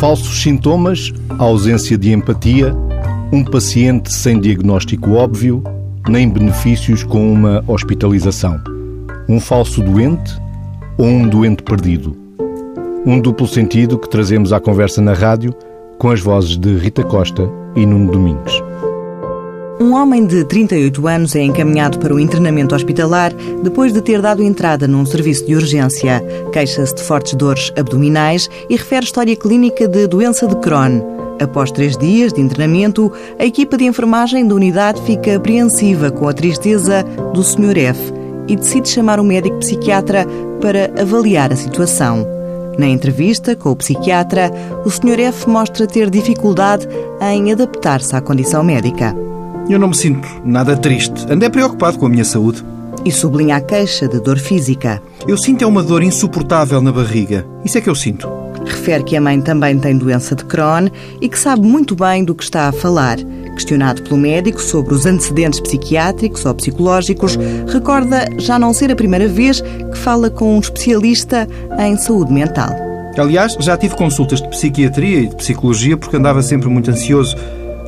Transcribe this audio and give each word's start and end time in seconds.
Falsos 0.00 0.40
sintomas, 0.40 1.12
ausência 1.38 1.98
de 1.98 2.10
empatia, 2.10 2.74
um 3.30 3.44
paciente 3.44 4.10
sem 4.10 4.40
diagnóstico 4.40 5.10
óbvio, 5.10 5.62
nem 6.08 6.26
benefícios 6.26 7.04
com 7.04 7.30
uma 7.30 7.62
hospitalização. 7.66 8.58
Um 9.28 9.38
falso 9.38 9.82
doente 9.82 10.40
ou 10.96 11.04
um 11.04 11.28
doente 11.28 11.62
perdido. 11.62 12.16
Um 13.04 13.20
duplo 13.20 13.46
sentido 13.46 13.98
que 13.98 14.08
trazemos 14.08 14.54
à 14.54 14.58
conversa 14.58 15.02
na 15.02 15.12
rádio 15.12 15.54
com 15.98 16.10
as 16.10 16.20
vozes 16.20 16.56
de 16.56 16.78
Rita 16.78 17.04
Costa 17.04 17.46
e 17.76 17.84
Nuno 17.84 18.10
Domingos. 18.10 18.54
Um 19.82 19.94
homem 19.94 20.26
de 20.26 20.44
38 20.44 21.08
anos 21.08 21.34
é 21.34 21.40
encaminhado 21.40 21.98
para 21.98 22.14
o 22.14 22.20
internamento 22.20 22.74
hospitalar 22.74 23.32
depois 23.62 23.94
de 23.94 24.02
ter 24.02 24.20
dado 24.20 24.42
entrada 24.42 24.86
num 24.86 25.06
serviço 25.06 25.46
de 25.46 25.54
urgência. 25.54 26.22
Queixa-se 26.52 26.96
de 26.96 27.02
fortes 27.02 27.32
dores 27.32 27.72
abdominais 27.74 28.50
e 28.68 28.76
refere 28.76 29.06
história 29.06 29.34
clínica 29.34 29.88
de 29.88 30.06
doença 30.06 30.46
de 30.46 30.54
Crohn. 30.56 31.00
Após 31.40 31.72
três 31.72 31.96
dias 31.96 32.30
de 32.30 32.42
internamento, 32.42 33.10
a 33.38 33.46
equipa 33.46 33.78
de 33.78 33.86
enfermagem 33.86 34.46
da 34.46 34.54
unidade 34.54 35.00
fica 35.06 35.36
apreensiva 35.36 36.10
com 36.10 36.28
a 36.28 36.34
tristeza 36.34 37.02
do 37.32 37.42
Sr. 37.42 37.78
F 37.78 38.12
e 38.48 38.56
decide 38.56 38.86
chamar 38.86 39.18
um 39.18 39.24
médico 39.24 39.60
psiquiatra 39.60 40.26
para 40.60 40.92
avaliar 41.00 41.54
a 41.54 41.56
situação. 41.56 42.26
Na 42.76 42.86
entrevista 42.86 43.56
com 43.56 43.70
o 43.70 43.76
psiquiatra, 43.76 44.50
o 44.84 44.90
Sr. 44.90 45.20
F 45.20 45.48
mostra 45.48 45.86
ter 45.86 46.10
dificuldade 46.10 46.86
em 47.22 47.50
adaptar-se 47.50 48.14
à 48.14 48.20
condição 48.20 48.62
médica. 48.62 49.29
Eu 49.70 49.78
não 49.78 49.86
me 49.86 49.96
sinto 49.96 50.26
nada 50.44 50.76
triste. 50.76 51.24
Andei 51.30 51.48
preocupado 51.48 51.96
com 51.96 52.04
a 52.04 52.08
minha 52.08 52.24
saúde. 52.24 52.64
E 53.04 53.12
sublinha 53.12 53.54
a 53.54 53.60
queixa 53.60 54.08
de 54.08 54.18
dor 54.18 54.36
física. 54.36 55.00
Eu 55.28 55.38
sinto 55.38 55.62
é 55.62 55.66
uma 55.66 55.80
dor 55.80 56.02
insuportável 56.02 56.80
na 56.80 56.90
barriga. 56.90 57.46
Isso 57.64 57.78
é 57.78 57.80
que 57.80 57.88
eu 57.88 57.94
sinto. 57.94 58.28
Refere 58.66 59.04
que 59.04 59.16
a 59.16 59.20
mãe 59.20 59.40
também 59.40 59.78
tem 59.78 59.96
doença 59.96 60.34
de 60.34 60.44
Crohn 60.44 60.88
e 61.20 61.28
que 61.28 61.38
sabe 61.38 61.62
muito 61.62 61.94
bem 61.94 62.24
do 62.24 62.34
que 62.34 62.42
está 62.42 62.66
a 62.66 62.72
falar. 62.72 63.18
Questionado 63.54 64.02
pelo 64.02 64.16
médico 64.16 64.60
sobre 64.60 64.92
os 64.92 65.06
antecedentes 65.06 65.60
psiquiátricos 65.60 66.44
ou 66.44 66.52
psicológicos, 66.52 67.38
recorda 67.72 68.26
já 68.38 68.58
não 68.58 68.72
ser 68.72 68.90
a 68.90 68.96
primeira 68.96 69.28
vez 69.28 69.60
que 69.60 69.98
fala 69.98 70.28
com 70.28 70.56
um 70.56 70.58
especialista 70.58 71.48
em 71.78 71.96
saúde 71.96 72.32
mental. 72.32 72.74
Aliás, 73.16 73.56
já 73.60 73.76
tive 73.76 73.94
consultas 73.94 74.42
de 74.42 74.48
psiquiatria 74.48 75.20
e 75.20 75.28
de 75.28 75.36
psicologia 75.36 75.96
porque 75.96 76.16
andava 76.16 76.42
sempre 76.42 76.68
muito 76.68 76.90
ansioso. 76.90 77.36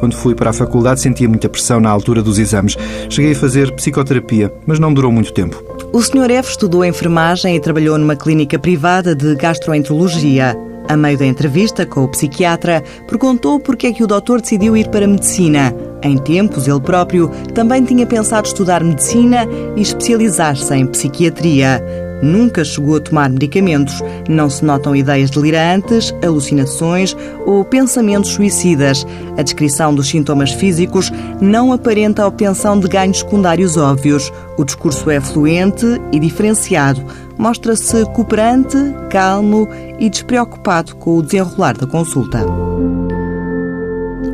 Quando 0.03 0.17
fui 0.17 0.35
para 0.35 0.51
a 0.51 0.53
faculdade 0.53 1.01
sentia 1.01 1.29
muita 1.29 1.49
pressão 1.49 1.79
na 1.79 1.89
altura 1.89 2.25
dos 2.25 2.37
exames. 2.37 2.77
Cheguei 3.09 3.35
a 3.35 3.37
fazer 3.37 3.71
psicoterapia, 3.71 4.53
mas 4.67 4.81
não 4.81 4.93
durou 4.93 5.13
muito 5.13 5.33
tempo. 5.33 5.63
O 5.93 6.03
Sr. 6.03 6.29
F 6.29 6.51
estudou 6.51 6.85
enfermagem 6.85 7.55
e 7.55 7.61
trabalhou 7.61 7.97
numa 7.97 8.17
clínica 8.17 8.59
privada 8.59 9.15
de 9.15 9.37
gastroenterologia. 9.37 10.57
A 10.89 10.97
meio 10.97 11.17
da 11.17 11.25
entrevista 11.25 11.87
com 11.87 12.03
o 12.03 12.09
psiquiatra, 12.09 12.83
perguntou 13.07 13.61
porque 13.61 13.87
é 13.87 13.93
que 13.93 14.03
o 14.03 14.09
doutor 14.09 14.41
decidiu 14.41 14.77
ir 14.77 14.89
para 14.89 15.05
a 15.05 15.09
medicina. 15.09 15.73
Em 16.03 16.19
tempos, 16.19 16.67
ele 16.67 16.81
próprio 16.81 17.31
também 17.55 17.85
tinha 17.85 18.05
pensado 18.05 18.49
estudar 18.49 18.83
medicina 18.83 19.47
e 19.77 19.83
especializar-se 19.83 20.75
em 20.75 20.85
psiquiatria 20.85 21.81
nunca 22.23 22.65
chegou 22.65 22.97
a 22.97 23.01
tomar 23.01 23.29
medicamentos. 23.29 24.01
Não 24.29 24.49
se 24.49 24.65
notam 24.65 24.95
ideias 24.95 25.31
delirantes, 25.31 26.15
alucinações 26.25 27.17
ou 27.45 27.65
pensamentos 27.65 28.31
suicidas. 28.31 29.05
A 29.37 29.43
descrição 29.43 29.95
dos 29.95 30.09
sintomas 30.09 30.53
físicos 30.53 31.11
não 31.41 31.73
aparenta 31.73 32.23
a 32.23 32.27
obtenção 32.29 32.79
de 32.79 32.89
ganhos 32.89 33.19
secundários 33.19 33.77
óbvios. 33.77 34.33
O 34.57 34.65
discurso 34.65 35.11
é 35.11 35.21
fluente 35.21 35.87
e 36.13 36.21
diferenciado. 36.21 37.05
Mostra-se 37.37 38.05
cooperante, 38.13 38.77
calmo 39.11 39.69
e 39.99 40.09
despreocupado 40.09 40.95
com 40.97 41.17
o 41.19 41.23
desenrolar 41.23 41.77
da 41.77 41.87
consulta. 41.87 42.47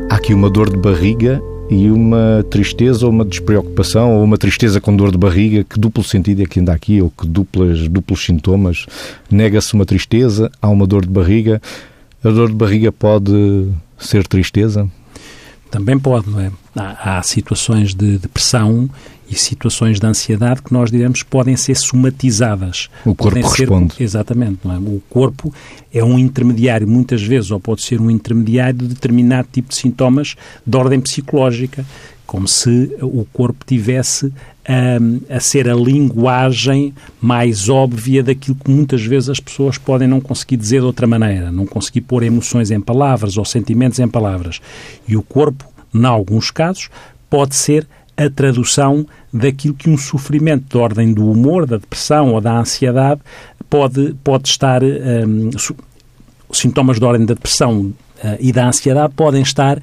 Há 0.09 0.15
aqui 0.15 0.33
uma 0.33 0.49
dor 0.49 0.69
de 0.69 0.77
barriga 0.77 1.41
e 1.69 1.89
uma 1.91 2.43
tristeza 2.49 3.05
ou 3.05 3.11
uma 3.11 3.23
despreocupação 3.23 4.15
ou 4.15 4.23
uma 4.23 4.37
tristeza 4.37 4.81
com 4.81 4.95
dor 4.95 5.11
de 5.11 5.17
barriga, 5.17 5.63
que 5.63 5.79
duplo 5.79 6.03
sentido 6.03 6.41
é 6.41 6.45
que 6.45 6.59
anda 6.59 6.73
aqui 6.73 7.01
ou 7.01 7.11
que 7.11 7.27
duplas, 7.27 7.87
duplos 7.87 8.25
sintomas? 8.25 8.87
Nega-se 9.29 9.73
uma 9.75 9.85
tristeza, 9.85 10.51
há 10.61 10.67
uma 10.67 10.87
dor 10.87 11.03
de 11.03 11.11
barriga. 11.11 11.61
A 12.23 12.29
dor 12.29 12.49
de 12.49 12.55
barriga 12.55 12.91
pode 12.91 13.67
ser 13.99 14.27
tristeza? 14.27 14.89
Também 15.69 15.99
pode, 15.99 16.27
não 16.29 16.39
é? 16.39 16.51
Há, 16.75 17.19
há 17.19 17.23
situações 17.23 17.93
de 17.93 18.17
depressão 18.17 18.89
e 19.29 19.35
situações 19.35 19.99
de 19.99 20.05
ansiedade 20.05 20.61
que 20.61 20.73
nós 20.73 20.91
diremos 20.91 21.23
podem 21.23 21.55
ser 21.55 21.75
somatizadas. 21.75 22.89
O 23.05 23.13
corpo 23.15 23.39
podem 23.39 23.43
responde. 23.43 23.95
Ser, 23.95 24.03
exatamente. 24.03 24.59
É? 24.67 24.77
O 24.77 25.01
corpo 25.09 25.53
é 25.93 26.03
um 26.03 26.17
intermediário, 26.17 26.87
muitas 26.87 27.21
vezes, 27.21 27.51
ou 27.51 27.59
pode 27.59 27.81
ser 27.83 28.01
um 28.01 28.09
intermediário 28.09 28.79
de 28.79 28.87
determinado 28.87 29.47
tipo 29.51 29.69
de 29.69 29.75
sintomas 29.75 30.35
de 30.65 30.77
ordem 30.77 30.99
psicológica, 30.99 31.85
como 32.25 32.47
se 32.47 32.95
o 33.01 33.25
corpo 33.33 33.65
tivesse 33.65 34.31
um, 34.69 35.21
a 35.29 35.39
ser 35.39 35.67
a 35.67 35.73
linguagem 35.73 36.93
mais 37.19 37.69
óbvia 37.69 38.21
daquilo 38.21 38.55
que 38.55 38.69
muitas 38.69 39.03
vezes 39.03 39.29
as 39.29 39.39
pessoas 39.39 39.79
podem 39.79 40.07
não 40.07 40.21
conseguir 40.21 40.57
dizer 40.57 40.81
de 40.81 40.85
outra 40.85 41.07
maneira, 41.07 41.51
não 41.51 41.65
conseguir 41.65 42.01
pôr 42.01 42.21
emoções 42.21 42.69
em 42.69 42.79
palavras 42.79 43.35
ou 43.35 43.45
sentimentos 43.45 43.97
em 43.97 44.07
palavras. 44.07 44.61
E 45.07 45.17
o 45.17 45.23
corpo, 45.23 45.65
em 45.91 46.05
alguns 46.05 46.51
casos, 46.51 46.89
pode 47.29 47.55
ser 47.55 47.87
a 48.25 48.29
tradução 48.29 49.05
daquilo 49.31 49.73
que 49.73 49.89
um 49.89 49.97
sofrimento 49.97 50.65
de 50.69 50.77
ordem 50.77 51.13
do 51.13 51.29
humor, 51.29 51.65
da 51.65 51.77
depressão 51.77 52.33
ou 52.33 52.41
da 52.41 52.59
ansiedade 52.59 53.21
pode, 53.69 54.15
pode 54.23 54.49
estar. 54.49 54.83
Um, 54.83 55.49
sintomas 56.51 56.97
de 56.97 57.05
ordem 57.05 57.25
da 57.25 57.35
depressão 57.35 57.93
e 58.39 58.51
da 58.51 58.67
ansiedade 58.67 59.13
podem 59.15 59.41
estar 59.41 59.77
uh, 59.77 59.81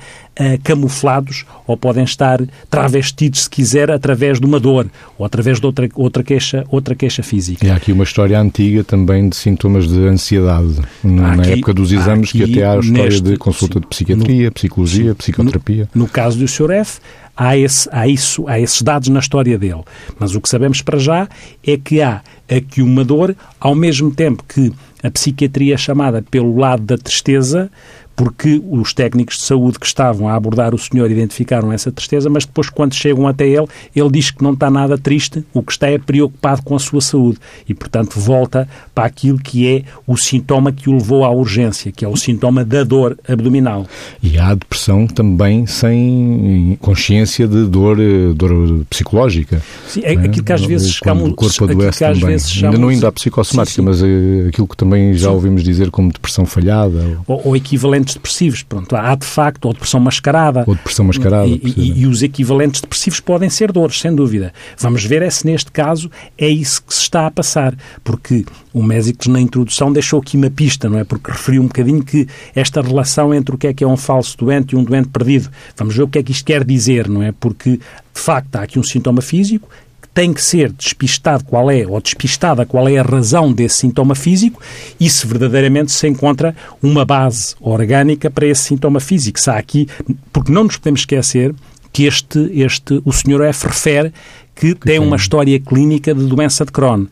camuflados 0.62 1.44
ou 1.66 1.76
podem 1.76 2.04
estar 2.04 2.40
travestidos, 2.70 3.44
se 3.44 3.50
quiser, 3.50 3.90
através 3.90 4.38
de 4.38 4.46
uma 4.46 4.60
dor 4.60 4.86
ou 5.18 5.24
através 5.24 5.60
de 5.60 5.66
outra, 5.66 5.88
outra, 5.94 6.22
queixa, 6.22 6.64
outra 6.68 6.94
queixa 6.94 7.22
física. 7.22 7.64
E 7.66 7.70
há 7.70 7.76
aqui 7.76 7.92
uma 7.92 8.04
história 8.04 8.38
antiga 8.38 8.84
também 8.84 9.28
de 9.28 9.36
sintomas 9.36 9.88
de 9.88 10.06
ansiedade, 10.06 10.76
na 11.02 11.34
aqui, 11.34 11.52
época 11.52 11.74
dos 11.74 11.92
exames, 11.92 12.32
que 12.32 12.42
até 12.42 12.64
há 12.64 12.72
a 12.72 12.80
história 12.80 13.04
neste, 13.04 13.22
de 13.22 13.36
consulta 13.36 13.80
de 13.80 13.86
psiquiatria, 13.86 14.46
no, 14.46 14.52
psicologia, 14.52 15.10
sim, 15.10 15.14
psicoterapia. 15.14 15.88
No, 15.94 16.04
no, 16.04 16.08
caso 16.08 16.38
do 16.38 16.46
Sr. 16.46 16.70
F., 16.70 17.00
há, 17.36 17.56
esse, 17.56 17.88
há, 17.92 18.08
isso, 18.08 18.48
há 18.48 18.58
esses 18.58 18.82
dados 18.82 19.08
na 19.08 19.20
história 19.20 19.58
dele. 19.58 19.82
Mas 20.18 20.34
o 20.34 20.40
que 20.40 20.48
sabemos 20.48 20.80
para 20.82 20.98
já 20.98 21.28
é 21.66 21.76
que 21.76 22.00
há 22.00 22.22
aqui 22.48 22.80
uma 22.80 23.04
dor, 23.04 23.36
ao 23.60 23.74
mesmo 23.74 24.10
tempo 24.10 24.44
que 24.48 24.72
a 25.02 25.10
psiquiatria 25.10 25.74
é 25.74 25.76
chamada 25.76 26.22
pelo 26.22 26.56
lado 26.56 26.82
da 26.82 26.96
tristeza, 26.96 27.70
porque 28.16 28.60
os 28.70 28.94
técnicos 28.94 29.36
de 29.36 29.42
saúde 29.42 29.78
que 29.78 29.86
estavam 29.86 30.26
a 30.26 30.34
abordar 30.34 30.74
o 30.74 30.78
senhor 30.78 31.10
identificaram 31.10 31.70
essa 31.70 31.92
tristeza, 31.92 32.30
mas 32.30 32.46
depois, 32.46 32.70
quando 32.70 32.94
chegam 32.94 33.28
até 33.28 33.46
ele, 33.46 33.66
ele 33.94 34.10
diz 34.10 34.30
que 34.30 34.42
não 34.42 34.54
está 34.54 34.70
nada 34.70 34.96
triste, 34.96 35.44
o 35.52 35.62
que 35.62 35.72
está 35.72 35.88
é 35.88 35.98
preocupado 35.98 36.62
com 36.62 36.74
a 36.74 36.78
sua 36.78 37.02
saúde 37.02 37.38
e, 37.68 37.74
portanto, 37.74 38.18
volta 38.18 38.66
para 38.94 39.04
aquilo 39.04 39.38
que 39.38 39.68
é 39.68 39.82
o 40.06 40.16
sintoma 40.16 40.72
que 40.72 40.88
o 40.88 40.94
levou 40.94 41.24
à 41.24 41.30
urgência, 41.30 41.92
que 41.92 42.04
é 42.04 42.08
o 42.08 42.16
sintoma 42.16 42.64
da 42.64 42.82
dor 42.82 43.18
abdominal. 43.28 43.86
E 44.22 44.38
há 44.38 44.54
depressão 44.54 45.06
também 45.06 45.66
sem 45.66 46.78
consciência 46.80 47.46
de 47.46 47.66
dor, 47.66 47.98
dor 48.34 48.84
psicológica. 48.88 49.60
Sim, 49.86 50.00
é, 50.02 50.12
aquilo 50.12 50.42
que 50.42 50.52
às 50.52 50.64
vezes 50.64 50.94
chamamos... 50.94 51.32
O 51.32 51.34
corpo 51.34 51.64
adoece 51.64 51.98
também. 51.98 52.20
Vezes 52.26 52.50
chamamos, 52.50 52.74
Ainda 52.74 52.78
não 52.78 52.90
indo 52.90 53.06
à 53.06 53.12
psicossomática, 53.12 53.74
sim, 53.74 53.82
sim. 53.82 53.86
mas 53.86 54.02
é 54.02 54.48
aquilo 54.48 54.66
que 54.66 54.76
também 54.76 55.12
já 55.12 55.28
sim. 55.28 55.34
ouvimos 55.34 55.62
dizer 55.62 55.90
como 55.90 56.10
depressão 56.10 56.46
falhada. 56.46 57.18
Ou, 57.26 57.42
ou 57.44 57.56
equivalente 57.56 58.05
equivalentes 58.06 58.14
depressivos. 58.14 58.62
Pronto, 58.62 58.96
há 58.96 59.14
de 59.14 59.26
facto, 59.26 59.66
ou 59.66 59.72
depressão 59.72 60.00
mascarada. 60.00 60.64
Ou 60.66 60.74
depressão 60.74 61.04
mascarada. 61.04 61.46
E, 61.46 61.60
e, 61.76 62.00
e, 62.00 62.06
os 62.06 62.22
equivalentes 62.22 62.80
depressivos 62.80 63.20
podem 63.20 63.50
ser 63.50 63.72
dores, 63.72 64.00
sem 64.00 64.14
dúvida. 64.14 64.52
Vamos 64.78 65.04
ver 65.04 65.22
é 65.22 65.30
se 65.30 65.44
neste 65.46 65.70
caso 65.72 66.10
é 66.38 66.48
isso 66.48 66.82
que 66.82 66.94
se 66.94 67.02
está 67.02 67.26
a 67.26 67.30
passar. 67.30 67.74
Porque 68.04 68.44
o 68.72 68.82
Mésicles, 68.82 69.32
na 69.32 69.40
introdução, 69.40 69.92
deixou 69.92 70.20
aqui 70.20 70.36
uma 70.36 70.50
pista, 70.50 70.88
não 70.88 70.98
é? 70.98 71.04
Porque 71.04 71.30
referiu 71.30 71.62
um 71.62 71.66
bocadinho 71.66 72.02
que 72.04 72.26
esta 72.54 72.80
relação 72.80 73.34
entre 73.34 73.54
o 73.54 73.58
que 73.58 73.66
é 73.66 73.74
que 73.74 73.82
é 73.82 73.86
um 73.86 73.96
falso 73.96 74.36
doente 74.38 74.72
e 74.72 74.76
um 74.76 74.84
doente 74.84 75.08
perdido. 75.08 75.50
Vamos 75.76 75.96
ver 75.96 76.02
o 76.02 76.08
que 76.08 76.18
é 76.18 76.22
que 76.22 76.32
isto 76.32 76.44
quer 76.44 76.64
dizer, 76.64 77.08
não 77.08 77.22
é? 77.22 77.32
Porque, 77.32 77.70
de 77.72 77.80
facto, 78.20 78.56
há 78.56 78.62
aqui 78.62 78.78
um 78.78 78.82
sintoma 78.82 79.20
físico 79.20 79.68
tem 80.16 80.32
que 80.32 80.42
ser 80.42 80.72
despistado 80.72 81.44
qual 81.44 81.70
é, 81.70 81.86
ou 81.86 82.00
despistada 82.00 82.64
qual 82.64 82.88
é 82.88 82.96
a 82.96 83.02
razão 83.02 83.52
desse 83.52 83.80
sintoma 83.80 84.14
físico 84.14 84.58
e 84.98 85.10
se 85.10 85.26
verdadeiramente 85.26 85.92
se 85.92 86.08
encontra 86.08 86.56
uma 86.82 87.04
base 87.04 87.54
orgânica 87.60 88.30
para 88.30 88.46
esse 88.46 88.62
sintoma 88.62 88.98
físico. 88.98 89.38
Se 89.38 89.50
há 89.50 89.58
aqui, 89.58 89.86
porque 90.32 90.50
não 90.50 90.64
nos 90.64 90.78
podemos 90.78 91.00
esquecer 91.00 91.54
que 91.92 92.06
este, 92.06 92.38
este, 92.54 93.02
o 93.04 93.12
Sr. 93.12 93.42
F 93.42 93.66
refere 93.66 94.10
que, 94.54 94.74
que 94.74 94.86
tem 94.86 94.98
uma 94.98 95.16
história 95.16 95.60
clínica 95.60 96.14
de 96.14 96.24
doença 96.24 96.64
de 96.64 96.72
Crohn. 96.72 97.04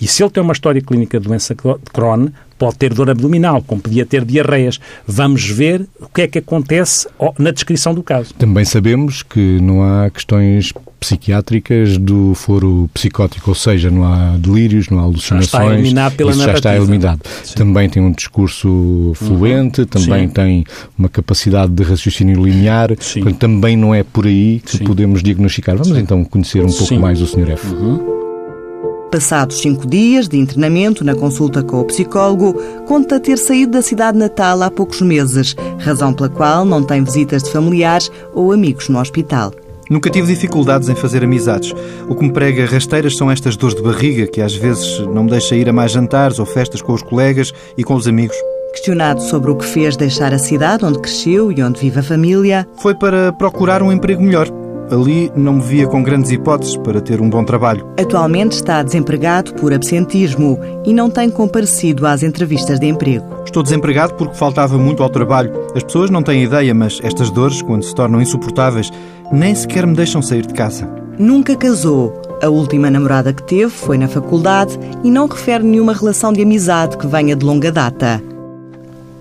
E 0.00 0.06
se 0.06 0.22
ele 0.22 0.30
tem 0.30 0.40
uma 0.40 0.52
história 0.52 0.80
clínica 0.80 1.18
de 1.18 1.26
doença 1.26 1.56
de 1.56 1.90
Crohn, 1.92 2.28
pode 2.62 2.76
ter 2.76 2.94
dor 2.94 3.10
abdominal, 3.10 3.60
como 3.60 3.82
podia 3.82 4.06
ter 4.06 4.24
diarreias. 4.24 4.78
Vamos 5.04 5.44
ver 5.50 5.84
o 6.00 6.06
que 6.06 6.22
é 6.22 6.28
que 6.28 6.38
acontece 6.38 7.08
na 7.36 7.50
descrição 7.50 7.92
do 7.92 8.04
caso. 8.04 8.32
Também 8.34 8.64
sabemos 8.64 9.20
que 9.20 9.58
não 9.60 9.82
há 9.82 10.08
questões 10.08 10.72
psiquiátricas 11.00 11.98
do 11.98 12.32
foro 12.36 12.88
psicótico, 12.94 13.50
ou 13.50 13.56
seja, 13.56 13.90
não 13.90 14.04
há 14.04 14.36
delírios, 14.38 14.88
não 14.88 15.00
há 15.00 15.02
alucinações. 15.02 15.50
Já 15.50 15.58
está 15.58 15.74
eliminado 15.74 16.14
pela 16.14 16.30
isso 16.30 16.40
já 16.40 16.52
está 16.52 16.76
eliminado. 16.76 17.20
Sim. 17.42 17.54
Também 17.56 17.88
tem 17.88 18.00
um 18.00 18.12
discurso 18.12 19.10
fluente, 19.16 19.80
uhum. 19.80 19.86
também 19.88 20.28
Sim. 20.28 20.32
tem 20.32 20.64
uma 20.96 21.08
capacidade 21.08 21.72
de 21.72 21.82
raciocínio 21.82 22.44
linear, 22.44 22.90
portanto, 22.94 23.38
também 23.38 23.76
não 23.76 23.92
é 23.92 24.04
por 24.04 24.24
aí 24.24 24.62
que 24.64 24.78
Sim. 24.78 24.84
podemos 24.84 25.20
diagnosticar. 25.20 25.76
Vamos 25.76 25.98
então 25.98 26.22
conhecer 26.22 26.64
um 26.64 26.72
pouco 26.72 26.94
mais 26.94 27.20
o 27.20 27.26
Sr. 27.26 27.50
F. 27.50 27.66
Uhum. 27.66 28.21
Passados 29.12 29.60
cinco 29.60 29.86
dias 29.86 30.26
de 30.26 30.38
internamento 30.38 31.04
na 31.04 31.14
consulta 31.14 31.62
com 31.62 31.80
o 31.80 31.84
psicólogo, 31.84 32.54
conta 32.86 33.20
ter 33.20 33.36
saído 33.36 33.72
da 33.72 33.82
cidade 33.82 34.16
natal 34.16 34.62
há 34.62 34.70
poucos 34.70 35.02
meses, 35.02 35.54
razão 35.78 36.14
pela 36.14 36.30
qual 36.30 36.64
não 36.64 36.82
tem 36.82 37.04
visitas 37.04 37.42
de 37.42 37.50
familiares 37.50 38.10
ou 38.32 38.52
amigos 38.52 38.88
no 38.88 38.98
hospital. 38.98 39.52
Nunca 39.90 40.08
tive 40.08 40.28
dificuldades 40.28 40.88
em 40.88 40.94
fazer 40.94 41.22
amizades. 41.22 41.74
O 42.08 42.14
que 42.14 42.24
me 42.24 42.32
prega 42.32 42.64
rasteiras 42.64 43.14
são 43.14 43.30
estas 43.30 43.54
dores 43.54 43.76
de 43.76 43.82
barriga 43.82 44.26
que 44.26 44.40
às 44.40 44.54
vezes 44.54 45.00
não 45.00 45.24
me 45.24 45.30
deixa 45.30 45.54
ir 45.54 45.68
a 45.68 45.74
mais 45.74 45.92
jantares 45.92 46.38
ou 46.38 46.46
festas 46.46 46.80
com 46.80 46.94
os 46.94 47.02
colegas 47.02 47.52
e 47.76 47.84
com 47.84 47.94
os 47.94 48.08
amigos. 48.08 48.36
Questionado 48.72 49.20
sobre 49.20 49.50
o 49.50 49.56
que 49.56 49.66
fez 49.66 49.94
deixar 49.94 50.32
a 50.32 50.38
cidade 50.38 50.86
onde 50.86 50.98
cresceu 50.98 51.52
e 51.52 51.62
onde 51.62 51.78
vive 51.78 52.00
a 52.00 52.02
família, 52.02 52.66
foi 52.78 52.94
para 52.94 53.30
procurar 53.34 53.82
um 53.82 53.92
emprego 53.92 54.22
melhor. 54.22 54.61
Ali 54.90 55.30
não 55.34 55.54
me 55.54 55.62
via 55.62 55.86
com 55.86 56.02
grandes 56.02 56.30
hipóteses 56.30 56.76
para 56.76 57.00
ter 57.00 57.20
um 57.20 57.30
bom 57.30 57.44
trabalho. 57.44 57.86
Atualmente 57.98 58.52
está 58.52 58.82
desempregado 58.82 59.54
por 59.54 59.72
absentismo 59.72 60.58
e 60.84 60.92
não 60.92 61.08
tem 61.08 61.30
comparecido 61.30 62.06
às 62.06 62.22
entrevistas 62.22 62.78
de 62.78 62.86
emprego. 62.86 63.24
Estou 63.44 63.62
desempregado 63.62 64.14
porque 64.14 64.34
faltava 64.34 64.76
muito 64.78 65.02
ao 65.02 65.08
trabalho. 65.08 65.52
As 65.74 65.82
pessoas 65.82 66.10
não 66.10 66.22
têm 66.22 66.44
ideia, 66.44 66.74
mas 66.74 67.00
estas 67.02 67.30
dores, 67.30 67.62
quando 67.62 67.82
se 67.82 67.94
tornam 67.94 68.20
insuportáveis, 68.20 68.90
nem 69.32 69.54
sequer 69.54 69.86
me 69.86 69.94
deixam 69.94 70.20
sair 70.20 70.46
de 70.46 70.54
casa. 70.54 70.88
Nunca 71.18 71.56
casou. 71.56 72.20
A 72.42 72.48
última 72.48 72.90
namorada 72.90 73.32
que 73.32 73.42
teve 73.42 73.70
foi 73.70 73.96
na 73.96 74.08
faculdade 74.08 74.78
e 75.04 75.10
não 75.10 75.28
refere 75.28 75.62
nenhuma 75.62 75.92
relação 75.92 76.32
de 76.32 76.42
amizade 76.42 76.96
que 76.96 77.06
venha 77.06 77.36
de 77.36 77.44
longa 77.44 77.70
data. 77.70 78.20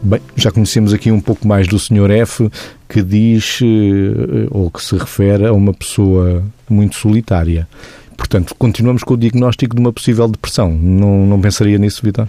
Bem, 0.03 0.19
já 0.35 0.51
conhecemos 0.51 0.93
aqui 0.93 1.11
um 1.11 1.21
pouco 1.21 1.47
mais 1.47 1.67
do 1.67 1.77
Sr. 1.77 2.09
F, 2.09 2.49
que 2.89 3.03
diz 3.03 3.59
eh, 3.61 4.47
ou 4.49 4.71
que 4.71 4.83
se 4.83 4.95
refere 4.97 5.45
a 5.45 5.53
uma 5.53 5.73
pessoa 5.73 6.43
muito 6.67 6.95
solitária. 6.95 7.67
Portanto, 8.17 8.55
continuamos 8.57 9.03
com 9.03 9.13
o 9.13 9.17
diagnóstico 9.17 9.75
de 9.75 9.81
uma 9.81 9.93
possível 9.93 10.27
depressão. 10.27 10.71
Não, 10.71 11.25
não 11.27 11.39
pensaria 11.39 11.77
nisso, 11.77 12.01
Vitor? 12.03 12.27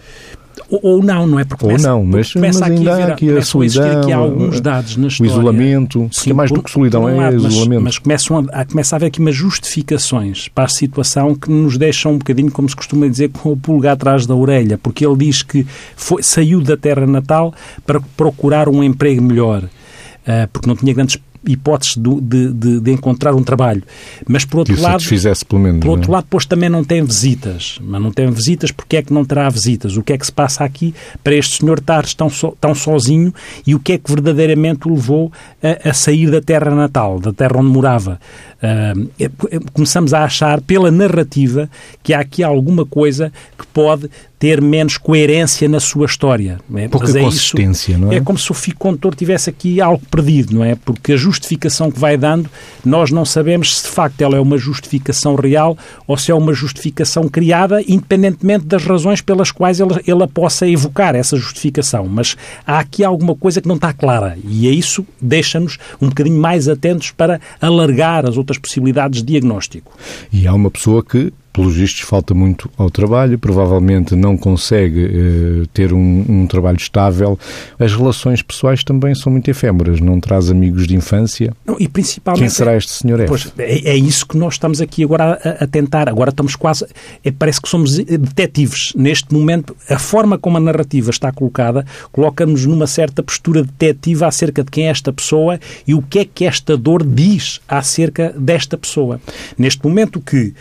Ou, 0.73 0.81
ou, 0.83 1.03
não, 1.03 1.27
não 1.27 1.39
é? 1.39 1.45
Porque 1.45 1.67
começa, 1.67 1.93
ou 1.93 1.99
não, 1.99 2.11
mas, 2.11 2.33
começa 2.33 2.61
mas 2.61 2.71
ainda 2.71 2.93
aqui 2.95 3.03
a, 3.03 3.13
aqui 3.13 3.37
a 3.37 3.43
solidão, 3.43 4.01
aqui 4.01 4.11
alguns 4.11 4.59
dados 4.59 4.97
na 4.97 5.09
história. 5.09 5.31
O 5.31 5.37
isolamento, 5.37 6.09
sim, 6.11 6.31
é 6.31 6.33
mais 6.33 6.51
por, 6.51 6.57
do 6.57 6.63
que 6.63 6.71
solidão, 6.71 7.05
um 7.05 7.17
lado, 7.19 7.37
é 7.37 7.41
mas, 7.41 7.53
isolamento. 7.53 7.83
Mas 7.83 7.99
começam 7.99 8.47
a, 8.51 8.65
começa 8.65 8.95
a 8.95 8.97
haver 8.97 9.07
aqui 9.09 9.21
umas 9.21 9.35
justificações 9.35 10.49
para 10.49 10.65
a 10.65 10.69
situação 10.69 11.35
que 11.35 11.51
nos 11.51 11.77
deixam 11.77 12.13
um 12.13 12.19
bocadinho, 12.19 12.51
como 12.51 12.67
se 12.71 12.75
costuma 12.75 13.07
dizer, 13.07 13.29
com 13.29 13.53
o 13.53 13.57
pulgar 13.57 13.93
atrás 13.93 14.25
da 14.25 14.35
orelha, 14.35 14.79
porque 14.79 15.05
ele 15.07 15.17
diz 15.17 15.43
que 15.43 15.67
foi, 15.95 16.23
saiu 16.23 16.63
da 16.63 16.75
terra 16.75 17.07
natal 17.07 17.53
para 17.85 18.01
procurar 18.17 18.67
um 18.67 18.83
emprego 18.83 19.21
melhor. 19.21 19.65
Uh, 19.65 20.49
porque 20.51 20.67
não 20.67 20.77
tinha 20.77 20.95
grandes 20.95 21.19
hipóteses 21.47 21.97
de, 21.97 22.53
de, 22.53 22.81
de, 22.81 22.93
encontrar 22.93 23.35
um 23.35 23.43
trabalho. 23.43 23.83
Mas 24.27 24.44
por 24.44 24.59
outro 24.59 24.75
que 24.75 24.81
lado, 24.81 25.03
pelo 25.49 25.61
menos, 25.61 25.81
por 25.81 25.91
outro 25.91 26.11
é? 26.11 26.15
lado, 26.15 26.25
depois 26.25 26.47
também 26.47 26.69
não 26.69 26.85
tem 26.85 27.05
visitas. 27.05 27.79
Mas 27.83 28.00
não 28.00 28.12
tem 28.12 28.31
visitas, 28.31 28.71
porque 28.71 28.97
é 28.97 29.03
que 29.03 29.12
não 29.12 29.25
terá 29.25 29.49
visitas? 29.49 29.97
O 29.97 30.03
que 30.03 30.12
é 30.12 30.19
que 30.19 30.27
se 30.27 30.33
passa 30.33 30.65
aqui 30.65 30.94
para 31.23 31.35
este 31.35 31.59
senhor 31.59 31.79
estar 31.79 32.05
tão, 32.15 32.31
so, 32.31 32.56
tão 32.61 32.75
sozinho 32.75 33.35
e 33.67 33.75
o 33.75 33.81
que 33.81 33.93
é 33.93 33.99
que 33.99 34.11
verdadeiramente 34.11 34.87
o 34.87 34.94
levou 34.94 35.33
a, 35.62 35.91
a 35.91 35.93
sair 35.93 36.31
da 36.31 36.41
terra 36.41 36.75
natal, 36.75 37.19
da 37.19 37.33
terra 37.33 37.59
onde 37.59 37.69
morava? 37.69 38.21
Uh, 38.62 39.71
começamos 39.73 40.15
a 40.15 40.25
achar, 40.25 40.61
pela 40.61 40.91
narrativa, 40.91 41.69
que 42.03 42.15
há 42.15 42.21
aqui 42.21 42.43
alguma 42.43 42.87
coisa 42.87 43.33
que 43.59 43.67
pode 43.67 44.09
ter 44.43 44.61
menos 44.61 44.99
coerência 44.99 45.69
na 45.69 45.79
sua 45.79 46.05
história. 46.05 46.59
Não 46.69 46.81
é? 46.81 46.89
Pouca 46.89 47.17
é 47.17 47.23
consistência, 47.23 47.93
isso, 47.93 48.00
não 48.00 48.11
é? 48.11 48.17
É 48.17 48.21
como 48.21 48.37
se 48.37 48.50
o 48.50 48.55
Fico 48.55 48.77
Condutor 48.81 49.15
tivesse 49.15 49.49
aqui 49.49 49.81
algo 49.81 50.03
perdido, 50.11 50.56
não 50.56 50.65
é? 50.65 50.75
Porque 50.75 51.12
a 51.12 51.17
justificação 51.17 51.93
que 51.93 52.00
vai 52.00 52.17
dando, 52.17 52.50
nós 52.85 53.12
não 53.12 53.25
sabemos 53.25 53.77
se 53.77 53.85
de 53.85 53.91
facto 53.91 54.21
ela 54.21 54.37
é 54.37 54.41
uma 54.41 54.59
justificação 54.59 55.37
real 55.37 55.79
ou 56.09 56.17
se 56.17 56.33
é 56.33 56.35
uma 56.35 56.53
justificação 56.53 57.29
criada, 57.29 57.81
independentemente 57.87 58.67
das 58.67 58.85
razões 58.85 59.21
pelas 59.21 59.53
quais 59.53 59.79
ela, 59.79 60.00
ela 60.05 60.27
possa 60.27 60.67
evocar 60.67 61.15
essa 61.15 61.37
justificação. 61.37 62.09
Mas 62.09 62.37
há 62.67 62.81
aqui 62.81 63.05
alguma 63.05 63.37
coisa 63.37 63.61
que 63.61 63.69
não 63.69 63.77
está 63.77 63.93
clara 63.93 64.37
e 64.45 64.67
é 64.67 64.73
isso 64.73 65.06
deixa-nos 65.21 65.79
um 66.00 66.09
bocadinho 66.09 66.41
mais 66.41 66.69
atentos 66.69 67.12
para 67.12 67.41
alargar 67.61 68.29
as 68.29 68.37
outras 68.37 68.59
possibilidades 68.59 69.21
de 69.21 69.27
diagnóstico. 69.27 69.97
E 70.33 70.49
há 70.49 70.53
uma 70.53 70.69
pessoa 70.69 71.05
que 71.05 71.33
pelos 71.52 71.76
vistos, 71.76 72.00
falta 72.00 72.34
muito 72.34 72.70
ao 72.76 72.90
trabalho, 72.90 73.38
provavelmente 73.38 74.16
não 74.16 74.37
consegue 74.37 75.04
uh, 75.04 75.66
ter 75.69 75.93
um, 75.93 76.25
um, 76.28 76.46
trabalho 76.46 76.76
estável. 76.76 77.38
As 77.78 77.94
relações 77.94 78.43
pessoais 78.43 78.82
também 78.82 79.14
são 79.14 79.31
muito 79.31 79.49
efêmeras, 79.50 80.00
não 80.00 80.19
traz 80.19 80.50
amigos 80.50 80.87
de 80.87 80.96
infância. 80.96 81.54
Não, 81.64 81.76
e 81.78 81.88
principalmente... 81.88 82.40
Quem 82.40 82.49
será 82.49 82.76
este 82.76 82.90
senhor 82.90 83.20
F? 83.20 83.28
Pois, 83.28 83.52
é, 83.58 83.90
é, 83.90 83.96
isso 83.96 84.26
que 84.26 84.37
nós 84.37 84.54
estamos 84.54 84.81
aqui 84.81 85.04
agora 85.04 85.38
a, 85.44 85.64
a 85.64 85.66
tentar. 85.66 86.08
Agora 86.08 86.31
estamos 86.31 86.56
quase... 86.56 86.87
É, 87.25 87.31
parece 87.31 87.60
que 87.60 87.69
somos 87.69 87.96
detetives. 87.99 88.93
Neste 88.96 89.32
momento, 89.34 89.76
a 89.88 89.99
forma 89.99 90.38
como 90.38 90.56
a 90.56 90.60
narrativa 90.60 91.10
está 91.10 91.31
colocada 91.31 91.84
coloca-nos 92.10 92.64
numa 92.66 92.87
certa 92.87 93.22
postura 93.22 93.62
detetiva 93.62 94.26
acerca 94.26 94.64
de 94.64 94.70
quem 94.70 94.87
é 94.87 94.90
esta 94.90 95.12
pessoa 95.12 95.58
e 95.87 95.94
o 95.94 96.02
que 96.02 96.20
é 96.20 96.25
que 96.25 96.44
esta 96.44 96.76
dor 96.76 97.04
diz 97.04 97.60
acerca 97.69 98.34
desta 98.37 98.76
pessoa. 98.78 99.20
Neste 99.58 99.84
momento 99.84 100.20
que 100.20 100.54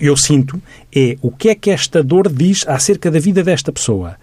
eu 0.00 0.16
sinto 0.16 0.60
é 0.94 1.16
o 1.22 1.30
que 1.30 1.48
é 1.48 1.54
que 1.54 1.70
esta 1.70 2.02
dor 2.02 2.28
diz 2.28 2.66
acerca 2.66 3.10
da 3.10 3.18
vida 3.18 3.42
desta 3.42 3.72
pessoa. 3.72 4.16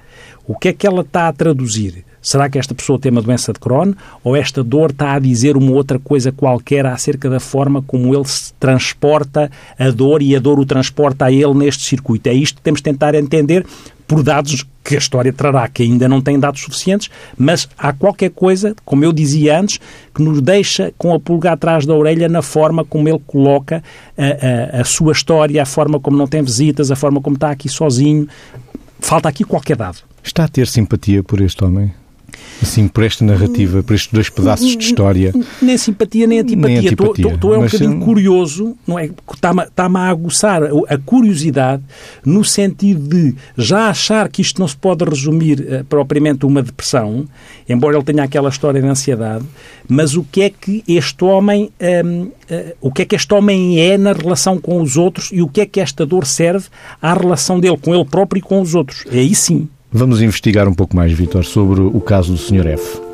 O 0.47 0.57
que 0.57 0.69
é 0.69 0.73
que 0.73 0.87
ela 0.87 1.01
está 1.01 1.27
a 1.27 1.33
traduzir? 1.33 2.03
Será 2.21 2.49
que 2.49 2.59
esta 2.59 2.75
pessoa 2.75 2.99
tem 2.99 3.11
uma 3.11 3.21
doença 3.21 3.51
de 3.51 3.59
Crohn 3.59 3.93
ou 4.23 4.35
esta 4.35 4.63
dor 4.63 4.91
está 4.91 5.13
a 5.13 5.19
dizer 5.19 5.57
uma 5.57 5.71
outra 5.71 5.97
coisa 5.97 6.31
qualquer 6.31 6.85
acerca 6.85 7.29
da 7.29 7.39
forma 7.39 7.81
como 7.81 8.15
ele 8.15 8.27
se 8.27 8.53
transporta 8.53 9.49
a 9.77 9.89
dor 9.89 10.21
e 10.21 10.35
a 10.35 10.39
dor 10.39 10.59
o 10.59 10.65
transporta 10.65 11.25
a 11.25 11.31
ele 11.31 11.53
neste 11.53 11.83
circuito? 11.83 12.27
É 12.27 12.33
isto 12.33 12.57
que 12.57 12.61
temos 12.61 12.79
de 12.79 12.83
tentar 12.83 13.15
entender 13.15 13.65
por 14.07 14.23
dados 14.23 14.65
que 14.83 14.95
a 14.95 14.97
história 14.97 15.31
trará, 15.31 15.67
que 15.69 15.83
ainda 15.83 16.09
não 16.09 16.19
tem 16.19 16.37
dados 16.37 16.61
suficientes, 16.61 17.09
mas 17.37 17.69
há 17.77 17.93
qualquer 17.93 18.31
coisa, 18.31 18.75
como 18.83 19.05
eu 19.05 19.13
dizia 19.13 19.57
antes, 19.57 19.79
que 20.13 20.21
nos 20.21 20.41
deixa 20.41 20.93
com 20.97 21.13
a 21.13 21.19
pulga 21.19 21.53
atrás 21.53 21.85
da 21.85 21.93
orelha 21.93 22.27
na 22.27 22.41
forma 22.41 22.83
como 22.83 23.07
ele 23.07 23.21
coloca 23.25 23.81
a, 24.17 24.77
a, 24.77 24.81
a 24.81 24.83
sua 24.83 25.13
história, 25.13 25.61
a 25.63 25.65
forma 25.65 25.97
como 25.97 26.17
não 26.17 26.27
tem 26.27 26.43
visitas, 26.43 26.91
a 26.91 26.95
forma 26.95 27.21
como 27.21 27.35
está 27.35 27.51
aqui 27.51 27.69
sozinho. 27.69 28.27
Falta 28.99 29.29
aqui 29.29 29.45
qualquer 29.45 29.77
dado. 29.77 29.99
Está 30.21 30.43
a 30.43 30.47
ter 30.47 30.67
simpatia 30.67 31.23
por 31.23 31.39
este 31.39 31.63
homem? 31.63 31.93
Assim, 32.61 32.87
por 32.87 33.03
esta 33.03 33.25
narrativa, 33.25 33.81
por 33.81 33.95
estes 33.95 34.11
dois 34.13 34.29
pedaços 34.29 34.77
de 34.77 34.83
história. 34.83 35.33
Nem 35.61 35.77
simpatia, 35.77 36.27
nem 36.27 36.39
antipatia. 36.39 36.91
Estou 37.33 37.55
é 37.55 37.57
um 37.57 37.63
bocadinho 37.63 37.99
curioso, 37.99 38.75
não 38.85 38.99
é? 38.99 39.09
Está-me 39.33 39.63
está 39.63 39.85
a 39.85 40.09
aguçar 40.09 40.61
a 40.63 40.97
curiosidade 40.97 41.83
no 42.23 42.43
sentido 42.43 43.07
de 43.07 43.35
já 43.57 43.89
achar 43.89 44.29
que 44.29 44.41
isto 44.41 44.59
não 44.59 44.67
se 44.67 44.75
pode 44.75 45.03
resumir 45.03 45.59
uh, 45.59 45.85
propriamente 45.85 46.45
uma 46.45 46.61
depressão, 46.61 47.25
embora 47.67 47.97
ele 47.97 48.03
tenha 48.03 48.23
aquela 48.23 48.49
história 48.49 48.81
de 48.81 48.87
ansiedade, 48.87 49.45
mas 49.87 50.15
o 50.15 50.23
que 50.23 50.43
é 50.43 50.49
que 50.49 50.83
este 50.87 51.23
homem, 51.23 51.71
um, 51.79 51.85
ehm, 51.85 52.23
uh, 52.23 52.31
eh, 52.49 52.75
o 52.79 52.91
que 52.91 53.01
é 53.01 53.05
que 53.05 53.15
este 53.15 53.33
homem 53.33 53.79
é 53.79 53.97
na 53.97 54.13
relação 54.13 54.59
com 54.59 54.81
os 54.81 54.97
outros 54.97 55.29
e 55.31 55.41
o 55.41 55.47
que 55.47 55.61
é 55.61 55.65
que 55.65 55.79
esta 55.79 56.05
dor 56.05 56.25
serve 56.25 56.67
à 57.01 57.13
relação 57.13 57.59
dele 57.59 57.77
com 57.77 57.93
ele 57.93 58.05
próprio 58.05 58.39
e 58.39 58.41
com 58.41 58.61
os 58.61 58.75
outros. 58.75 59.05
É 59.11 59.19
aí 59.19 59.33
sim. 59.33 59.67
Vamos 59.93 60.21
investigar 60.21 60.69
um 60.69 60.73
pouco 60.73 60.95
mais, 60.95 61.11
Vitor, 61.11 61.43
sobre 61.43 61.81
o 61.81 61.99
caso 61.99 62.31
do 62.31 62.37
Sr. 62.37 62.65
F. 62.67 63.10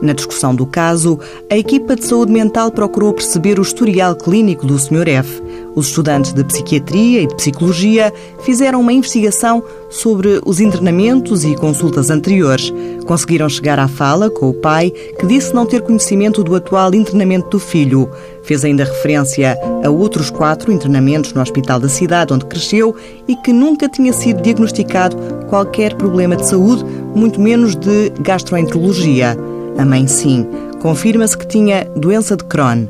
Na 0.00 0.12
discussão 0.12 0.54
do 0.54 0.64
caso, 0.64 1.18
a 1.50 1.58
equipa 1.58 1.96
de 1.96 2.06
saúde 2.06 2.32
mental 2.32 2.70
procurou 2.70 3.12
perceber 3.12 3.58
o 3.58 3.62
historial 3.62 4.14
clínico 4.14 4.64
do 4.64 4.78
Sr. 4.78 5.08
F. 5.08 5.42
Os 5.74 5.88
estudantes 5.88 6.32
de 6.32 6.44
psiquiatria 6.44 7.22
e 7.22 7.26
de 7.26 7.34
psicologia 7.34 8.12
fizeram 8.40 8.80
uma 8.80 8.92
investigação 8.92 9.62
sobre 9.90 10.40
os 10.44 10.60
internamentos 10.60 11.44
e 11.44 11.54
consultas 11.56 12.10
anteriores. 12.10 12.72
Conseguiram 13.06 13.48
chegar 13.48 13.78
à 13.78 13.88
fala 13.88 14.30
com 14.30 14.48
o 14.48 14.54
pai, 14.54 14.90
que 14.90 15.26
disse 15.26 15.54
não 15.54 15.66
ter 15.66 15.82
conhecimento 15.82 16.44
do 16.44 16.54
atual 16.54 16.94
internamento 16.94 17.48
do 17.50 17.58
filho. 17.58 18.08
Fez 18.42 18.64
ainda 18.64 18.84
referência 18.84 19.56
a 19.84 19.90
outros 19.90 20.30
quatro 20.30 20.72
internamentos 20.72 21.32
no 21.32 21.40
hospital 21.40 21.80
da 21.80 21.88
cidade 21.88 22.32
onde 22.32 22.46
cresceu 22.46 22.94
e 23.26 23.34
que 23.36 23.52
nunca 23.52 23.88
tinha 23.88 24.12
sido 24.12 24.42
diagnosticado 24.42 25.16
qualquer 25.48 25.94
problema 25.94 26.36
de 26.36 26.48
saúde, 26.48 26.84
muito 27.14 27.40
menos 27.40 27.74
de 27.74 28.10
gastroenterologia. 28.20 29.36
A 29.78 29.84
mãe, 29.84 30.08
sim, 30.08 30.44
confirma-se 30.80 31.38
que 31.38 31.46
tinha 31.46 31.84
doença 31.96 32.36
de 32.36 32.44
Crohn. 32.44 32.86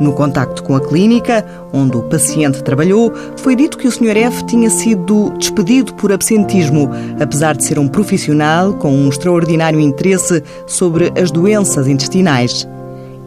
No 0.00 0.12
contacto 0.12 0.64
com 0.64 0.74
a 0.74 0.80
clínica, 0.80 1.46
onde 1.72 1.96
o 1.96 2.02
paciente 2.02 2.60
trabalhou, 2.64 3.12
foi 3.36 3.54
dito 3.54 3.78
que 3.78 3.86
o 3.86 3.92
Sr. 3.92 4.16
F 4.16 4.44
tinha 4.44 4.68
sido 4.68 5.30
despedido 5.38 5.94
por 5.94 6.10
absentismo, 6.10 6.90
apesar 7.20 7.56
de 7.56 7.64
ser 7.64 7.78
um 7.78 7.86
profissional 7.86 8.74
com 8.74 8.92
um 8.92 9.08
extraordinário 9.08 9.78
interesse 9.78 10.42
sobre 10.66 11.12
as 11.16 11.30
doenças 11.30 11.86
intestinais. 11.86 12.66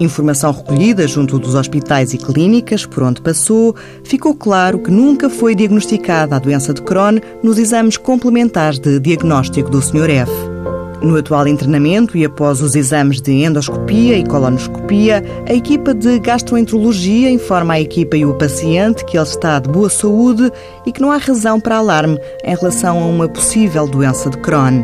Informação 0.01 0.51
recolhida 0.51 1.07
junto 1.07 1.39
dos 1.39 1.55
hospitais 1.55 2.13
e 2.13 2.17
clínicas 2.17 2.85
por 2.85 3.03
onde 3.03 3.21
passou, 3.21 3.73
ficou 4.03 4.35
claro 4.35 4.79
que 4.79 4.91
nunca 4.91 5.29
foi 5.29 5.55
diagnosticada 5.55 6.35
a 6.35 6.39
doença 6.39 6.73
de 6.73 6.81
Crohn 6.81 7.19
nos 7.41 7.57
exames 7.57 7.95
complementares 7.95 8.77
de 8.77 8.99
diagnóstico 8.99 9.69
do 9.71 9.81
Sr. 9.81 10.09
F. 10.09 10.31
No 11.01 11.15
atual 11.15 11.47
internamento 11.47 12.17
e 12.17 12.25
após 12.25 12.61
os 12.61 12.75
exames 12.75 13.21
de 13.21 13.31
endoscopia 13.31 14.17
e 14.17 14.25
colonoscopia, 14.25 15.23
a 15.47 15.53
equipa 15.53 15.93
de 15.93 16.19
gastroenterologia 16.19 17.29
informa 17.29 17.75
a 17.75 17.81
equipa 17.81 18.17
e 18.17 18.25
o 18.25 18.33
paciente 18.33 19.05
que 19.05 19.17
ele 19.17 19.27
está 19.27 19.59
de 19.59 19.69
boa 19.69 19.89
saúde 19.89 20.51
e 20.85 20.91
que 20.91 21.01
não 21.01 21.11
há 21.11 21.17
razão 21.17 21.59
para 21.59 21.77
alarme 21.77 22.19
em 22.43 22.55
relação 22.55 22.99
a 22.99 23.05
uma 23.05 23.29
possível 23.29 23.87
doença 23.87 24.29
de 24.29 24.37
Crohn. 24.39 24.83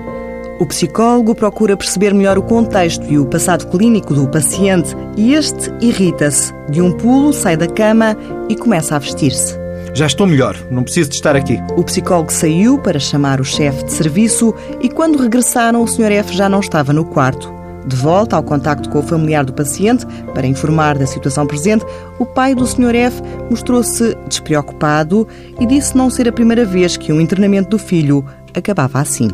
O 0.59 0.67
psicólogo 0.67 1.33
procura 1.33 1.75
perceber 1.75 2.13
melhor 2.13 2.37
o 2.37 2.43
contexto 2.43 3.03
e 3.11 3.17
o 3.17 3.25
passado 3.25 3.67
clínico 3.67 4.13
do 4.13 4.27
paciente 4.27 4.95
e 5.17 5.33
este 5.33 5.71
irrita-se. 5.81 6.53
De 6.69 6.79
um 6.79 6.91
pulo, 6.91 7.33
sai 7.33 7.57
da 7.57 7.67
cama 7.67 8.15
e 8.47 8.55
começa 8.55 8.95
a 8.95 8.99
vestir-se. 8.99 9.62
Já 9.93 10.07
estou 10.07 10.25
melhor, 10.25 10.57
não 10.71 10.83
preciso 10.83 11.09
de 11.09 11.15
estar 11.15 11.35
aqui. 11.35 11.59
O 11.77 11.83
psicólogo 11.83 12.31
saiu 12.31 12.79
para 12.79 12.99
chamar 12.99 13.39
o 13.39 13.45
chefe 13.45 13.85
de 13.85 13.91
serviço 13.91 14.53
e 14.81 14.89
quando 14.89 15.19
regressaram 15.19 15.83
o 15.83 15.87
Sr. 15.87 16.11
F 16.11 16.35
já 16.35 16.49
não 16.49 16.59
estava 16.59 16.91
no 16.91 17.05
quarto. 17.05 17.53
De 17.85 17.95
volta 17.95 18.35
ao 18.35 18.43
contacto 18.43 18.89
com 18.89 18.99
o 18.99 19.03
familiar 19.03 19.43
do 19.43 19.53
paciente 19.53 20.05
para 20.33 20.47
informar 20.47 20.97
da 20.97 21.05
situação 21.05 21.45
presente, 21.45 21.85
o 22.17 22.25
pai 22.25 22.55
do 22.55 22.65
Sr. 22.65 22.95
F 22.95 23.21
mostrou-se 23.49 24.15
despreocupado 24.27 25.27
e 25.59 25.65
disse 25.65 25.95
não 25.95 26.09
ser 26.09 26.27
a 26.27 26.31
primeira 26.31 26.65
vez 26.65 26.97
que 26.97 27.11
um 27.11 27.19
internamento 27.19 27.69
do 27.69 27.77
filho 27.77 28.25
acabava 28.53 28.99
assim 28.99 29.27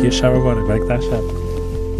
aqui 0.00 0.06
a 0.06 0.10
chave 0.10 0.36
agora, 0.38 0.62
vai 0.62 0.78
que 0.78 0.84
está 0.84 0.94
a 0.94 1.00
chave. 1.00 1.39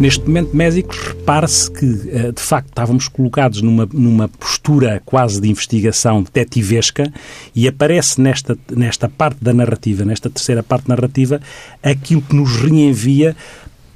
Neste 0.01 0.25
momento, 0.25 0.57
médicos, 0.57 0.97
repare-se 0.97 1.69
que, 1.69 1.85
eh, 1.85 2.31
de 2.31 2.41
facto, 2.41 2.69
estávamos 2.69 3.07
colocados 3.07 3.61
numa, 3.61 3.87
numa 3.93 4.27
postura 4.27 4.99
quase 5.05 5.39
de 5.39 5.47
investigação 5.47 6.23
detetivesca 6.23 7.13
e 7.55 7.67
aparece 7.67 8.19
nesta, 8.19 8.57
nesta 8.71 9.07
parte 9.07 9.43
da 9.43 9.53
narrativa, 9.53 10.03
nesta 10.03 10.27
terceira 10.27 10.63
parte 10.63 10.89
narrativa, 10.89 11.39
aquilo 11.83 12.23
que 12.23 12.35
nos 12.35 12.55
reenvia 12.55 13.35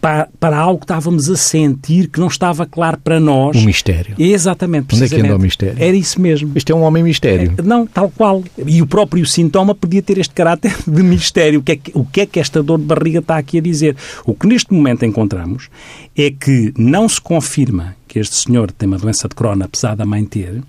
para, 0.01 0.29
para 0.39 0.57
algo 0.57 0.79
que 0.79 0.85
estávamos 0.85 1.29
a 1.29 1.35
sentir 1.35 2.07
que 2.07 2.19
não 2.19 2.27
estava 2.27 2.65
claro 2.65 2.97
para 2.97 3.19
nós. 3.19 3.57
Um 3.57 3.65
mistério. 3.65 4.15
Exatamente. 4.19 4.95
Onde 4.95 5.05
é 5.05 5.07
que 5.07 5.15
anda 5.15 5.35
o 5.35 5.39
mistério? 5.39 5.75
Era 5.81 5.95
isso 5.95 6.21
mesmo. 6.21 6.51
Este 6.55 6.71
é 6.71 6.75
um 6.75 6.81
homem 6.83 7.03
mistério. 7.03 7.53
É, 7.57 7.61
não, 7.61 7.87
tal 7.87 8.11
qual. 8.11 8.43
E 8.65 8.81
o 8.81 8.87
próprio 8.87 9.25
sintoma 9.25 9.73
podia 9.73 10.01
ter 10.01 10.17
este 10.17 10.33
caráter 10.33 10.75
de 10.87 11.03
mistério. 11.03 11.59
O 11.59 11.63
que, 11.63 11.71
é 11.71 11.75
que, 11.75 11.91
o 11.93 12.05
que 12.05 12.21
é 12.21 12.25
que 12.25 12.39
esta 12.39 12.61
dor 12.61 12.77
de 12.77 12.85
barriga 12.85 13.19
está 13.19 13.37
aqui 13.37 13.57
a 13.57 13.61
dizer? 13.61 13.95
O 14.25 14.33
que 14.33 14.47
neste 14.47 14.73
momento 14.73 15.05
encontramos 15.05 15.69
é 16.15 16.31
que 16.31 16.73
não 16.77 17.09
se 17.09 17.19
confirma 17.19 17.95
que 18.07 18.19
este 18.19 18.35
senhor 18.35 18.71
tem 18.71 18.87
uma 18.87 18.97
doença 18.97 19.27
de 19.27 19.35
Crohn, 19.35 19.61
apesar 19.61 19.95
da 19.95 20.05
mãe 20.05 20.23
ter, 20.23 20.61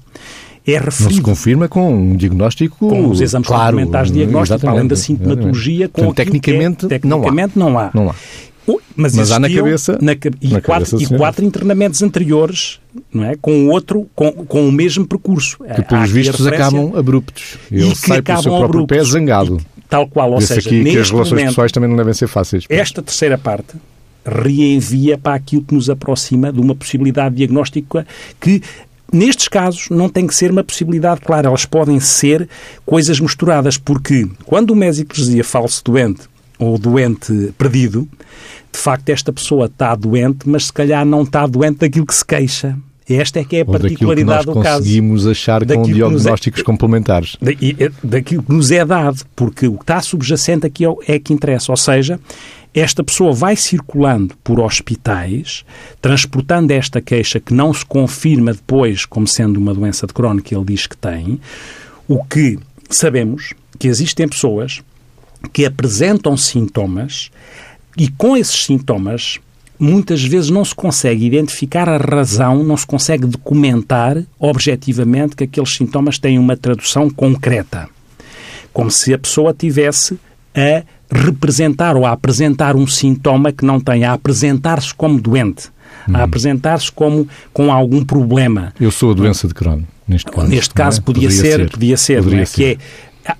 é 0.66 0.78
referido. 0.78 1.04
Não 1.04 1.12
se 1.12 1.20
confirma 1.20 1.68
com 1.68 1.94
um 1.94 2.16
diagnóstico. 2.16 2.88
Com 2.88 3.08
os 3.08 3.20
exames 3.20 3.46
claro, 3.46 3.76
complementares 3.76 4.10
de 4.10 4.18
diagnóstico, 4.18 4.66
além 4.66 4.86
da 4.86 4.96
sintomatologia, 4.96 5.88
com 5.88 6.02
Portanto, 6.02 6.16
tecnicamente, 6.16 6.86
é, 6.86 6.88
tecnicamente 6.88 7.58
não 7.58 7.78
há. 7.78 7.90
Não 7.94 8.10
há. 8.10 8.14
Mas, 8.96 9.14
Mas 9.14 9.30
há 9.30 9.38
na 9.38 9.48
cabeça. 9.48 9.98
Na, 10.00 10.12
e, 10.12 10.48
na 10.48 10.60
quatro, 10.60 10.90
cabeça 10.90 11.14
e 11.14 11.16
quatro 11.16 11.44
internamentos 11.44 12.02
anteriores, 12.02 12.80
não 13.12 13.24
é? 13.24 13.36
Com 13.36 13.68
outro, 13.68 14.08
com, 14.14 14.32
com 14.32 14.68
o 14.68 14.72
mesmo 14.72 15.06
percurso. 15.06 15.58
Que 15.74 15.82
pelos 15.82 16.10
vistos 16.10 16.46
acabam 16.46 16.96
abruptos. 16.96 17.56
Ele 17.70 17.94
sai 17.94 18.22
pelo 18.22 18.42
seu 18.42 18.50
próprio 18.50 18.80
abruptos, 18.80 18.96
pé 18.96 19.04
zangado. 19.04 19.58
E, 19.76 19.82
tal 19.88 20.08
qual, 20.08 20.32
ou 20.32 20.40
seja, 20.40 20.68
aqui 20.68 20.82
que 20.82 20.98
as 20.98 21.10
relações 21.10 21.30
momento, 21.30 21.48
pessoais 21.48 21.72
também 21.72 21.88
não 21.88 21.96
devem 21.96 22.14
ser 22.14 22.26
fáceis. 22.26 22.64
Esta 22.68 23.02
terceira 23.02 23.38
parte 23.38 23.76
reenvia 24.24 25.16
para 25.16 25.34
aquilo 25.34 25.62
que 25.62 25.74
nos 25.74 25.88
aproxima 25.88 26.52
de 26.52 26.60
uma 26.60 26.74
possibilidade 26.74 27.36
diagnóstica 27.36 28.06
que 28.40 28.62
Nestes 29.12 29.46
casos, 29.46 29.88
não 29.88 30.08
tem 30.08 30.26
que 30.26 30.34
ser 30.34 30.50
uma 30.50 30.64
possibilidade 30.64 31.20
clara, 31.20 31.46
elas 31.46 31.64
podem 31.64 32.00
ser 32.00 32.48
coisas 32.84 33.20
misturadas, 33.20 33.78
porque 33.78 34.28
quando 34.44 34.70
o 34.70 34.76
médico 34.76 35.14
dizia 35.14 35.44
falso 35.44 35.82
doente 35.84 36.22
ou 36.58 36.78
doente 36.78 37.52
perdido, 37.58 38.08
de 38.72 38.78
facto 38.78 39.08
esta 39.08 39.32
pessoa 39.32 39.66
está 39.66 39.94
doente, 39.94 40.48
mas 40.48 40.66
se 40.66 40.72
calhar 40.72 41.04
não 41.04 41.22
está 41.22 41.46
doente 41.46 41.78
daquilo 41.78 42.06
que 42.06 42.14
se 42.14 42.24
queixa. 42.24 42.76
Esta 43.08 43.38
é 43.38 43.44
que 43.44 43.56
é 43.56 43.60
a 43.60 43.64
Ou 43.64 43.72
particularidade 43.72 44.46
do 44.46 44.54
caso. 44.60 44.78
conseguimos 44.78 45.26
achar 45.28 45.64
com 45.64 45.82
diagnósticos 45.82 46.60
é, 46.60 46.64
complementares. 46.64 47.36
É, 47.40 47.90
daquilo 48.02 48.42
que 48.42 48.52
nos 48.52 48.72
é 48.72 48.84
dado, 48.84 49.22
porque 49.36 49.68
o 49.68 49.74
que 49.74 49.84
está 49.84 50.00
subjacente 50.00 50.66
aqui 50.66 50.84
é, 50.84 50.88
é 51.06 51.18
que 51.18 51.32
interessa. 51.32 51.70
Ou 51.70 51.76
seja, 51.76 52.18
esta 52.74 53.04
pessoa 53.04 53.32
vai 53.32 53.54
circulando 53.54 54.34
por 54.42 54.58
hospitais, 54.58 55.64
transportando 56.02 56.72
esta 56.72 57.00
queixa 57.00 57.38
que 57.38 57.54
não 57.54 57.72
se 57.72 57.86
confirma 57.86 58.52
depois 58.52 59.06
como 59.06 59.26
sendo 59.26 59.58
uma 59.58 59.72
doença 59.72 60.06
de 60.06 60.12
Crohn 60.12 60.38
que 60.38 60.54
ele 60.54 60.64
diz 60.64 60.88
que 60.88 60.96
tem, 60.96 61.40
o 62.08 62.24
que 62.24 62.58
sabemos 62.90 63.54
que 63.78 63.86
existem 63.86 64.26
pessoas 64.28 64.82
que 65.46 65.64
apresentam 65.64 66.36
sintomas 66.36 67.30
e 67.96 68.08
com 68.08 68.36
esses 68.36 68.64
sintomas 68.64 69.38
muitas 69.78 70.22
vezes 70.24 70.50
não 70.50 70.64
se 70.64 70.74
consegue 70.74 71.26
identificar 71.26 71.88
a 71.88 71.96
razão, 71.96 72.62
não 72.62 72.76
se 72.76 72.86
consegue 72.86 73.26
documentar 73.26 74.22
objetivamente 74.38 75.36
que 75.36 75.44
aqueles 75.44 75.74
sintomas 75.74 76.18
têm 76.18 76.38
uma 76.38 76.56
tradução 76.56 77.10
concreta. 77.10 77.88
Como 78.72 78.90
se 78.90 79.12
a 79.14 79.18
pessoa 79.18 79.54
tivesse 79.54 80.18
a 80.54 80.82
representar 81.10 81.96
ou 81.96 82.04
a 82.04 82.12
apresentar 82.12 82.76
um 82.76 82.86
sintoma 82.86 83.52
que 83.52 83.64
não 83.64 83.78
tem, 83.78 84.04
a 84.04 84.12
apresentar-se 84.12 84.94
como 84.94 85.20
doente, 85.20 85.68
a 86.06 86.10
hum. 86.10 86.22
apresentar-se 86.22 86.90
como 86.90 87.28
com 87.52 87.70
algum 87.70 88.04
problema. 88.04 88.72
Eu 88.80 88.90
sou 88.90 89.12
a 89.12 89.14
doença 89.14 89.46
de 89.46 89.54
Crohn, 89.54 89.82
neste 90.08 90.30
caso. 90.30 90.48
Neste 90.48 90.74
caso 90.74 91.00
é? 91.00 91.02
podia, 91.02 91.28
podia, 91.28 91.42
ser, 91.42 91.70
podia 91.70 91.96
ser, 91.96 92.22
poderia 92.22 92.42
é? 92.42 92.46
ser. 92.46 92.54
que 92.54 92.64
é 92.64 92.78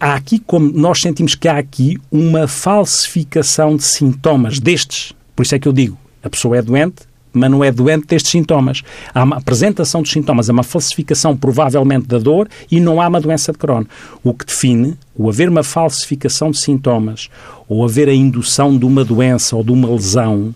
há 0.00 0.14
aqui, 0.14 0.38
como 0.38 0.70
nós 0.72 1.00
sentimos 1.00 1.34
que 1.34 1.48
há 1.48 1.58
aqui 1.58 1.98
uma 2.10 2.48
falsificação 2.48 3.76
de 3.76 3.84
sintomas 3.84 4.58
destes. 4.58 5.12
Por 5.34 5.42
isso 5.42 5.54
é 5.54 5.58
que 5.58 5.68
eu 5.68 5.72
digo, 5.72 5.98
a 6.22 6.30
pessoa 6.30 6.56
é 6.56 6.62
doente, 6.62 7.02
mas 7.32 7.50
não 7.50 7.62
é 7.62 7.70
doente 7.70 8.06
destes 8.06 8.30
sintomas. 8.30 8.82
Há 9.14 9.22
uma 9.22 9.36
apresentação 9.36 10.02
dos 10.02 10.10
sintomas, 10.10 10.48
há 10.48 10.52
uma 10.52 10.62
falsificação 10.62 11.36
provavelmente 11.36 12.06
da 12.06 12.18
dor 12.18 12.48
e 12.70 12.80
não 12.80 13.00
há 13.00 13.08
uma 13.08 13.20
doença 13.20 13.52
de 13.52 13.58
Crohn. 13.58 13.84
O 14.24 14.32
que 14.32 14.46
define 14.46 14.96
o 15.14 15.28
haver 15.28 15.48
uma 15.48 15.62
falsificação 15.62 16.50
de 16.50 16.58
sintomas 16.58 17.28
ou 17.68 17.84
haver 17.84 18.08
a 18.08 18.14
indução 18.14 18.76
de 18.76 18.86
uma 18.86 19.04
doença 19.04 19.54
ou 19.54 19.62
de 19.62 19.70
uma 19.70 19.88
lesão 19.88 20.54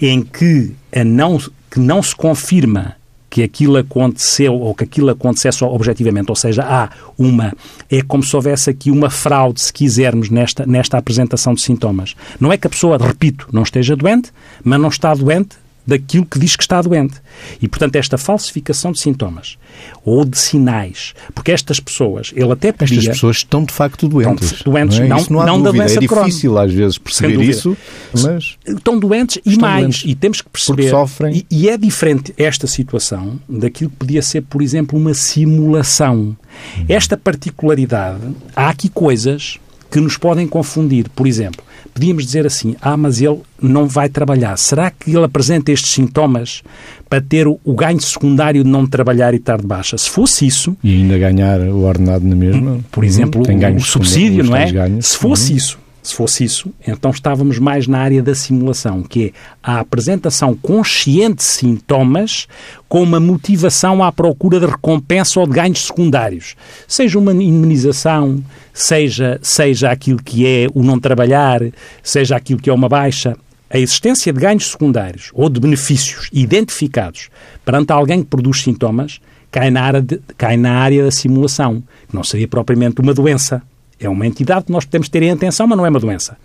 em 0.00 0.22
que, 0.22 0.72
a 0.94 1.04
não, 1.04 1.38
que 1.70 1.80
não 1.80 2.02
se 2.02 2.14
confirma 2.14 2.96
que 3.30 3.44
aquilo 3.44 3.76
aconteceu 3.76 4.54
ou 4.54 4.74
que 4.74 4.84
aquilo 4.84 5.08
acontecesse 5.08 5.64
objetivamente, 5.64 6.30
ou 6.30 6.36
seja, 6.36 6.64
há 6.64 6.90
uma 7.16 7.54
é 7.88 8.02
como 8.02 8.22
se 8.22 8.34
houvesse 8.34 8.68
aqui 8.68 8.90
uma 8.90 9.08
fraude, 9.08 9.60
se 9.60 9.72
quisermos, 9.72 10.28
nesta, 10.28 10.66
nesta 10.66 10.98
apresentação 10.98 11.54
de 11.54 11.60
sintomas. 11.60 12.14
Não 12.40 12.52
é 12.52 12.58
que 12.58 12.66
a 12.66 12.70
pessoa, 12.70 12.98
repito, 12.98 13.48
não 13.52 13.62
esteja 13.62 13.94
doente, 13.94 14.32
mas 14.64 14.80
não 14.80 14.88
está 14.88 15.14
doente 15.14 15.56
daquilo 15.90 16.24
que 16.24 16.38
diz 16.38 16.54
que 16.54 16.62
está 16.62 16.80
doente. 16.80 17.14
E, 17.60 17.66
portanto, 17.66 17.96
esta 17.96 18.16
falsificação 18.16 18.92
de 18.92 19.00
sintomas 19.00 19.58
ou 20.04 20.24
de 20.24 20.38
sinais, 20.38 21.14
porque 21.34 21.50
estas 21.50 21.80
pessoas, 21.80 22.32
ele 22.34 22.52
até 22.52 22.70
podia... 22.70 22.98
Estas 22.98 23.16
pessoas 23.16 23.36
estão 23.38 23.64
de 23.64 23.72
facto 23.72 24.08
doentes. 24.08 24.52
Estão 24.52 24.72
doentes, 24.72 24.98
não, 24.98 25.04
é? 25.04 25.08
não, 25.08 25.18
não, 25.28 25.46
não 25.46 25.62
da 25.62 25.72
doença 25.72 25.96
É 25.96 26.00
difícil 26.00 26.56
às 26.56 26.72
vezes 26.72 26.96
perceber 26.96 27.40
isso, 27.42 27.76
mas... 28.12 28.56
Estão 28.64 28.98
doentes 29.00 29.40
e 29.44 29.56
mais, 29.58 29.82
doentes. 29.82 30.02
e 30.06 30.14
temos 30.14 30.40
que 30.40 30.48
perceber... 30.48 30.82
Porque 30.82 30.90
sofrem. 30.90 31.36
E, 31.38 31.46
e 31.50 31.68
é 31.68 31.76
diferente 31.76 32.32
esta 32.38 32.68
situação 32.68 33.40
daquilo 33.48 33.90
que 33.90 33.96
podia 33.96 34.22
ser, 34.22 34.42
por 34.42 34.62
exemplo, 34.62 34.96
uma 34.96 35.12
simulação. 35.12 36.36
Hum. 36.78 36.84
Esta 36.88 37.16
particularidade, 37.16 38.22
há 38.54 38.68
aqui 38.68 38.88
coisas 38.88 39.58
que 39.90 40.00
nos 40.00 40.16
podem 40.16 40.46
confundir. 40.46 41.08
Por 41.08 41.26
exemplo, 41.26 41.64
podíamos 41.92 42.24
dizer 42.24 42.46
assim: 42.46 42.76
ah, 42.80 42.96
mas 42.96 43.20
ele 43.20 43.40
não 43.60 43.86
vai 43.86 44.08
trabalhar. 44.08 44.56
Será 44.56 44.90
que 44.90 45.10
ele 45.10 45.24
apresenta 45.24 45.70
estes 45.72 45.92
sintomas 45.92 46.62
para 47.08 47.20
ter 47.20 47.46
o, 47.46 47.58
o 47.64 47.74
ganho 47.74 48.00
secundário 48.00 48.64
de 48.64 48.70
não 48.70 48.86
trabalhar 48.86 49.34
e 49.34 49.36
estar 49.36 49.58
de 49.58 49.66
baixa? 49.66 49.96
Se 49.98 50.08
fosse 50.08 50.46
isso. 50.46 50.76
E 50.82 50.94
ainda 50.94 51.18
ganhar 51.18 51.60
o 51.60 51.82
ordenado 51.82 52.26
na 52.26 52.36
mesma. 52.36 52.78
Por 52.90 53.04
exemplo, 53.04 53.42
uhum, 53.46 53.76
o 53.76 53.80
subsídio, 53.80 54.44
não 54.44 54.56
é? 54.56 54.68
Se 55.00 55.16
fosse 55.16 55.52
uhum. 55.52 55.56
isso, 55.56 55.78
se 56.02 56.14
fosse 56.14 56.44
isso, 56.44 56.72
então 56.86 57.10
estávamos 57.10 57.58
mais 57.58 57.86
na 57.86 57.98
área 57.98 58.22
da 58.22 58.34
simulação, 58.34 59.02
que 59.02 59.26
é 59.26 59.32
a 59.62 59.80
apresentação 59.80 60.54
consciente 60.54 61.36
de 61.36 61.42
sintomas 61.42 62.48
com 62.88 63.02
uma 63.02 63.20
motivação 63.20 64.02
à 64.02 64.10
procura 64.10 64.58
de 64.58 64.66
recompensa 64.66 65.38
ou 65.38 65.46
de 65.46 65.52
ganhos 65.52 65.86
secundários. 65.86 66.56
Seja 66.88 67.18
uma 67.18 67.32
imunização, 67.32 68.42
seja, 68.72 69.38
seja 69.42 69.90
aquilo 69.90 70.22
que 70.22 70.46
é 70.46 70.66
o 70.74 70.82
não 70.82 70.98
trabalhar, 70.98 71.60
seja 72.02 72.36
aquilo 72.36 72.60
que 72.60 72.70
é 72.70 72.72
uma 72.72 72.88
baixa. 72.88 73.36
a 73.72 73.78
existência 73.78 74.32
de 74.32 74.40
ganhos 74.40 74.70
secundários 74.70 75.30
ou 75.32 75.48
de 75.48 75.60
benefícios 75.60 76.28
identificados 76.32 77.28
perante 77.64 77.92
alguém 77.92 78.22
que 78.22 78.28
produz 78.28 78.62
sintomas 78.62 79.20
cai 79.50 79.70
na 79.70 79.82
área, 79.82 80.00
de, 80.00 80.20
cai 80.38 80.56
na 80.56 80.78
área 80.78 81.04
da 81.04 81.10
simulação, 81.10 81.82
que 82.08 82.14
não 82.14 82.24
seria 82.24 82.48
propriamente 82.48 83.00
uma 83.00 83.12
doença. 83.12 83.62
É 84.00 84.08
uma 84.08 84.26
entidade 84.26 84.64
que 84.64 84.72
nós 84.72 84.84
podemos 84.84 85.08
ter 85.08 85.22
em 85.22 85.30
atenção, 85.30 85.66
mas 85.66 85.76
não 85.76 85.84
é 85.84 85.90
uma 85.90 86.00
doença. 86.00 86.36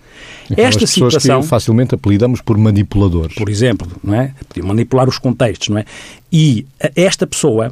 Aquelas 0.51 0.75
Esta 0.75 0.87
situação 0.87 1.41
facilmente 1.41 1.95
apelidamos 1.95 2.41
por 2.41 2.57
manipuladores. 2.57 3.35
Por 3.35 3.49
exemplo, 3.49 3.89
não 4.03 4.13
é? 4.13 4.33
Manipular 4.61 5.07
os 5.07 5.17
contextos, 5.17 5.69
não 5.69 5.77
é? 5.77 5.85
E 6.31 6.65
esta 6.95 7.25
pessoa 7.25 7.71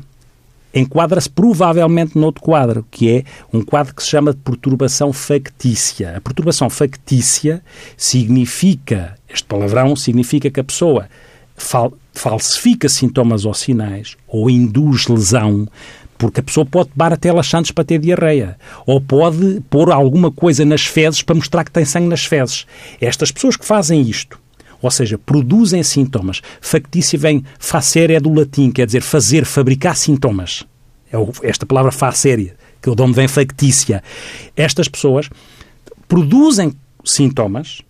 enquadra-se 0.73 1.29
provavelmente 1.29 2.17
noutro 2.17 2.41
quadro, 2.41 2.85
que 2.89 3.09
é 3.09 3.23
um 3.51 3.61
quadro 3.61 3.93
que 3.93 4.01
se 4.01 4.09
chama 4.09 4.31
de 4.31 4.39
perturbação 4.39 5.13
factícia. 5.13 6.17
A 6.17 6.21
perturbação 6.21 6.69
factícia 6.69 7.61
significa, 7.95 9.15
este 9.29 9.45
palavrão 9.45 9.95
significa 9.95 10.49
que 10.49 10.59
a 10.59 10.63
pessoa 10.63 11.07
fal 11.55 11.93
falsifica 12.15 12.87
sintomas 12.87 13.43
ou 13.43 13.55
sinais 13.55 14.15
ou 14.27 14.47
induz 14.47 15.07
lesão 15.07 15.67
porque 16.17 16.39
a 16.39 16.43
pessoa 16.43 16.65
pode 16.65 16.89
tomar 16.89 17.11
até 17.13 17.31
laxantes 17.31 17.71
para 17.71 17.83
ter 17.83 17.99
diarreia. 17.99 18.57
Ou 18.85 19.01
pode 19.01 19.61
pôr 19.69 19.91
alguma 19.91 20.31
coisa 20.31 20.63
nas 20.63 20.85
fezes 20.85 21.21
para 21.21 21.35
mostrar 21.35 21.63
que 21.63 21.71
tem 21.71 21.85
sangue 21.85 22.07
nas 22.07 22.25
fezes. 22.25 22.65
Estas 23.01 23.31
pessoas 23.31 23.57
que 23.57 23.65
fazem 23.65 24.01
isto, 24.01 24.39
ou 24.81 24.91
seja, 24.91 25.17
produzem 25.17 25.83
sintomas. 25.83 26.41
Factícia 26.61 27.17
vem, 27.17 27.43
facere 27.59 28.13
é 28.13 28.19
do 28.19 28.33
latim, 28.33 28.71
quer 28.71 28.85
dizer 28.85 29.01
fazer, 29.01 29.45
fabricar 29.45 29.95
sintomas. 29.95 30.65
É 31.11 31.47
esta 31.47 31.65
palavra 31.65 31.91
facéria, 31.91 32.55
que 32.81 32.89
é 32.89 32.95
de 32.95 33.01
onde 33.01 33.13
vem 33.13 33.27
factícia. 33.27 34.03
Estas 34.55 34.87
pessoas 34.87 35.29
produzem 36.07 36.73
sintomas, 37.03 37.81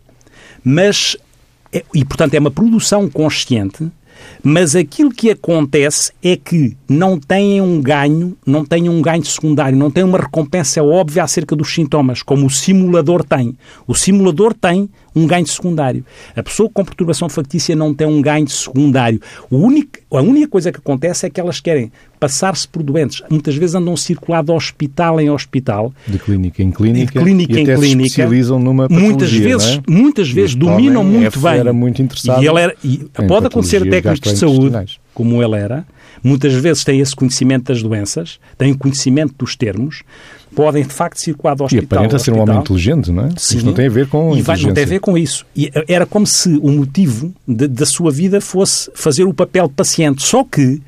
mas, 0.64 1.18
é, 1.72 1.84
e 1.94 2.06
portanto 2.06 2.34
é 2.36 2.40
uma 2.40 2.52
produção 2.52 3.10
consciente, 3.10 3.90
mas 4.44 4.76
aquilo 4.76 5.12
que 5.12 5.30
acontece 5.30 6.12
é 6.24 6.36
que 6.36 6.76
não 6.88 7.20
têm 7.20 7.62
um 7.62 7.82
ganho, 7.82 8.38
não 8.46 8.66
têm 8.66 8.90
um 8.90 9.02
ganho 9.02 9.26
secundário, 9.26 9.78
não 9.78 9.90
têm 9.90 10.04
uma 10.04 10.18
recompensa 10.18 10.84
óbvia 10.84 11.24
acerca 11.24 11.56
dos 11.56 11.74
sintomas, 11.74 12.22
como 12.22 12.46
o 12.46 12.50
simulador 12.50 13.24
tem. 13.24 13.58
O 13.88 13.96
simulador 13.96 14.54
tem 14.54 14.90
um 15.16 15.28
ganho 15.28 15.48
secundário. 15.48 16.06
A 16.36 16.44
pessoa 16.44 16.70
com 16.74 16.84
perturbação 16.84 17.30
factícia 17.30 17.76
não 17.76 17.94
tem 17.94 18.08
um 18.08 18.22
ganho 18.22 18.48
secundário. 18.48 19.22
O 19.50 19.58
único, 19.58 20.00
a 20.12 20.22
única 20.22 20.48
coisa 20.48 20.72
que 20.72 20.80
acontece 20.80 21.26
é 21.26 21.30
que 21.30 21.40
elas 21.40 21.60
querem 21.60 21.92
passar-se 22.20 22.68
por 22.68 22.82
doentes. 22.82 23.22
Muitas 23.30 23.56
vezes 23.56 23.76
andam 23.76 23.98
circulado 23.98 24.48
de 24.48 24.58
hospital 24.58 25.20
em 25.20 25.30
hospital. 25.30 25.94
De 26.08 26.18
clínica 26.18 26.64
em 26.64 26.72
clínica. 26.72 27.20
De 27.20 27.26
clínica 27.26 27.54
e 27.54 27.62
em 27.62 27.66
clínica. 27.66 27.80
Se 27.80 28.04
especializam 28.06 28.60
numa 28.60 28.88
patologia, 28.88 29.10
Muitas 29.10 29.32
vezes, 29.34 29.78
é? 29.78 29.92
muitas 29.92 30.30
vezes 30.30 30.56
dominam 30.56 31.04
muito 31.04 31.40
bem. 31.40 31.58
era 31.60 31.74
muito 31.74 32.02
interessado. 32.02 32.42
E 32.42 32.48
ele 32.48 32.60
era, 32.60 32.76
e 32.84 32.98
pode 33.28 33.48
acontecer 33.48 33.88
técnicos 33.90 34.34
de 34.34 34.40
saúde, 34.40 35.00
como 35.14 35.44
ele 35.44 35.56
era, 35.56 35.86
muitas 36.24 36.54
vezes 36.54 36.84
têm 36.84 37.02
esse 37.02 37.16
conhecimento 37.16 37.66
das 37.66 37.84
doenças, 37.84 38.40
têm 38.58 38.74
conhecimento 38.74 39.36
dos 39.38 39.56
termos, 39.56 40.04
podem 40.56 40.84
de 40.84 40.94
facto 40.94 41.18
circular 41.18 41.56
do 41.56 41.64
hospital. 41.64 41.84
E 41.84 41.86
aparenta 41.86 42.20
ser 42.20 42.32
um 42.32 42.40
homem 42.40 42.58
inteligente, 42.58 43.12
não 43.12 43.26
é? 43.26 43.30
Sim. 43.38 43.58
Isto 43.58 43.66
não 43.66 43.74
tem 43.74 43.88
a 43.88 43.90
ver 43.90 44.08
com 44.08 44.36
e 44.36 44.42
vai, 44.42 44.58
não 44.58 44.74
tem 44.74 44.84
a 44.84 44.88
ver 44.88 45.00
com 45.00 45.18
isso. 45.18 45.46
E 45.56 45.72
era 45.88 46.06
como 46.06 46.26
se 46.26 46.50
o 46.62 46.72
motivo 46.72 47.34
de, 47.48 47.68
da 47.68 47.86
sua 47.86 48.12
vida 48.12 48.40
fosse 48.40 48.90
fazer 48.94 49.24
o 49.24 49.34
papel 49.34 49.68
de 49.68 49.74
paciente. 49.74 50.24
Só 50.24 50.44
que, 50.44 50.82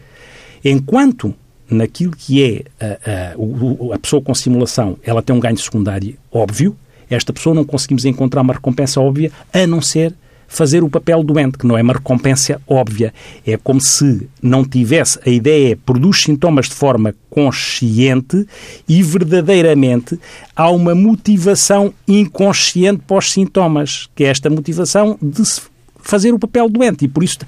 enquanto 0.63 1.33
naquilo 1.69 2.13
que 2.15 2.43
é 2.43 2.63
a, 2.79 3.31
a, 3.91 3.95
a 3.95 3.99
pessoa 3.99 4.21
com 4.21 4.33
simulação, 4.33 4.97
ela 5.03 5.21
tem 5.21 5.35
um 5.35 5.39
ganho 5.39 5.57
secundário 5.57 6.15
óbvio, 6.31 6.75
esta 7.09 7.33
pessoa 7.33 7.55
não 7.55 7.63
conseguimos 7.63 8.05
encontrar 8.05 8.41
uma 8.41 8.53
recompensa 8.53 8.99
óbvia 8.99 9.31
a 9.53 9.65
não 9.65 9.81
ser 9.81 10.13
fazer 10.55 10.83
o 10.83 10.89
papel 10.89 11.23
doente, 11.23 11.57
que 11.57 11.67
não 11.67 11.77
é 11.77 11.81
uma 11.81 11.93
recompensa 11.93 12.61
óbvia. 12.67 13.13
É 13.45 13.57
como 13.57 13.81
se 13.81 14.27
não 14.41 14.63
tivesse 14.63 15.19
a 15.25 15.29
ideia, 15.29 15.73
é, 15.73 15.75
produz 15.75 16.21
sintomas 16.21 16.67
de 16.67 16.75
forma 16.75 17.13
consciente 17.29 18.47
e 18.87 19.03
verdadeiramente 19.03 20.19
há 20.55 20.69
uma 20.69 20.95
motivação 20.95 21.93
inconsciente 22.07 23.01
para 23.05 23.17
os 23.17 23.31
sintomas, 23.31 24.09
que 24.15 24.23
é 24.23 24.27
esta 24.27 24.49
motivação 24.49 25.17
de 25.21 25.43
fazer 26.01 26.33
o 26.33 26.39
papel 26.39 26.69
doente. 26.69 27.05
E 27.05 27.07
por 27.07 27.23
isso 27.23 27.39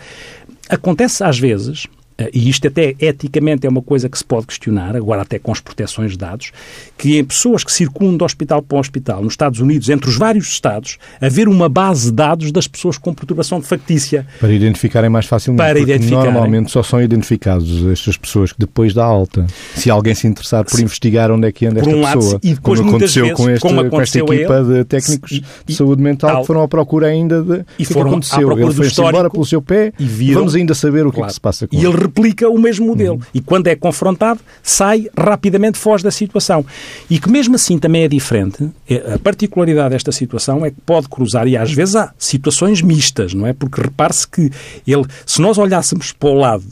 acontece 0.69 1.23
às 1.23 1.39
vezes 1.39 1.87
e 2.33 2.49
isto 2.49 2.67
até 2.67 2.95
eticamente 2.99 3.67
é 3.67 3.69
uma 3.69 3.81
coisa 3.81 4.09
que 4.09 4.17
se 4.17 4.25
pode 4.25 4.47
questionar, 4.47 4.95
agora 4.95 5.21
até 5.21 5.37
com 5.37 5.51
as 5.51 5.59
proteções 5.59 6.11
de 6.11 6.17
dados, 6.17 6.51
que 6.97 7.17
em 7.17 7.23
pessoas 7.23 7.63
que 7.63 7.71
circulam 7.71 8.17
de 8.17 8.23
hospital 8.23 8.61
para 8.61 8.79
hospital, 8.79 9.23
nos 9.23 9.33
Estados 9.33 9.59
Unidos, 9.59 9.89
entre 9.89 10.09
os 10.09 10.17
vários 10.17 10.47
estados, 10.47 10.97
haver 11.21 11.47
uma 11.47 11.69
base 11.69 12.07
de 12.07 12.13
dados 12.13 12.51
das 12.51 12.67
pessoas 12.67 12.97
com 12.97 13.13
perturbação 13.13 13.59
de 13.59 13.67
factícia. 13.67 14.25
Para 14.39 14.51
identificarem 14.51 15.09
mais 15.09 15.25
facilmente. 15.25 15.59
Para 15.59 15.79
identificarem. 15.79 16.31
Normalmente 16.31 16.71
só 16.71 16.81
são 16.81 17.01
identificados 17.01 17.85
estas 17.87 18.17
pessoas 18.17 18.53
depois 18.57 18.93
da 18.93 19.05
alta. 19.05 19.45
Se 19.75 19.89
alguém 19.89 20.15
se 20.15 20.27
interessar 20.27 20.65
por 20.65 20.79
investigar 20.79 21.31
onde 21.31 21.47
é 21.47 21.51
que 21.51 21.65
anda 21.65 21.79
esta 21.79 21.89
um 21.89 22.01
pessoa. 22.01 22.33
Lado, 22.33 22.39
e 22.43 22.53
depois, 22.53 22.79
como 22.79 22.89
aconteceu 22.91 23.25
vezes, 23.25 23.37
com, 23.37 23.49
esta, 23.49 23.89
com 23.89 24.01
esta 24.01 24.19
equipa 24.19 24.55
ele, 24.55 24.73
de 24.73 24.83
técnicos 24.85 25.31
e, 25.31 25.43
de 25.65 25.75
saúde 25.75 26.01
mental 26.01 26.29
tal, 26.29 26.41
que 26.41 26.47
foram 26.47 26.61
à 26.63 26.67
procura 26.67 27.07
ainda 27.07 27.41
de 27.41 27.65
e 27.77 27.85
que, 27.85 27.93
foram 27.93 28.05
que 28.05 28.09
aconteceu. 28.09 28.51
Ele 28.51 28.73
foi-se 28.73 29.01
embora 29.01 29.29
pelo 29.29 29.45
seu 29.45 29.61
pé 29.61 29.93
e 29.99 30.05
viram, 30.05 30.39
vamos 30.39 30.55
ainda 30.55 30.73
saber 30.73 31.05
o 31.05 31.11
que, 31.11 31.17
claro, 31.17 31.27
é 31.27 31.29
que 31.29 31.33
se 31.33 31.41
passa 31.41 31.67
com 31.67 31.75
ele 31.75 32.06
replica 32.07 32.49
o 32.49 32.59
mesmo 32.59 32.87
modelo. 32.87 33.15
Uhum. 33.15 33.21
E 33.33 33.41
quando 33.41 33.67
é 33.67 33.75
confrontado, 33.75 34.39
sai 34.63 35.07
rapidamente, 35.17 35.77
foge 35.77 36.03
da 36.03 36.11
situação. 36.11 36.65
E 37.09 37.19
que 37.19 37.29
mesmo 37.29 37.55
assim 37.55 37.77
também 37.77 38.03
é 38.03 38.07
diferente. 38.07 38.69
É, 38.89 39.13
a 39.13 39.19
particularidade 39.19 39.89
desta 39.89 40.11
situação 40.11 40.65
é 40.65 40.71
que 40.71 40.81
pode 40.81 41.07
cruzar, 41.07 41.47
e 41.47 41.55
às 41.55 41.71
vezes 41.71 41.95
há 41.95 42.13
situações 42.17 42.81
mistas, 42.81 43.33
não 43.33 43.45
é? 43.45 43.53
Porque 43.53 43.81
repare-se 43.81 44.27
que 44.27 44.49
ele, 44.85 45.05
se 45.25 45.41
nós 45.41 45.57
olhássemos 45.57 46.11
para 46.11 46.29
o 46.29 46.33
lado 46.33 46.63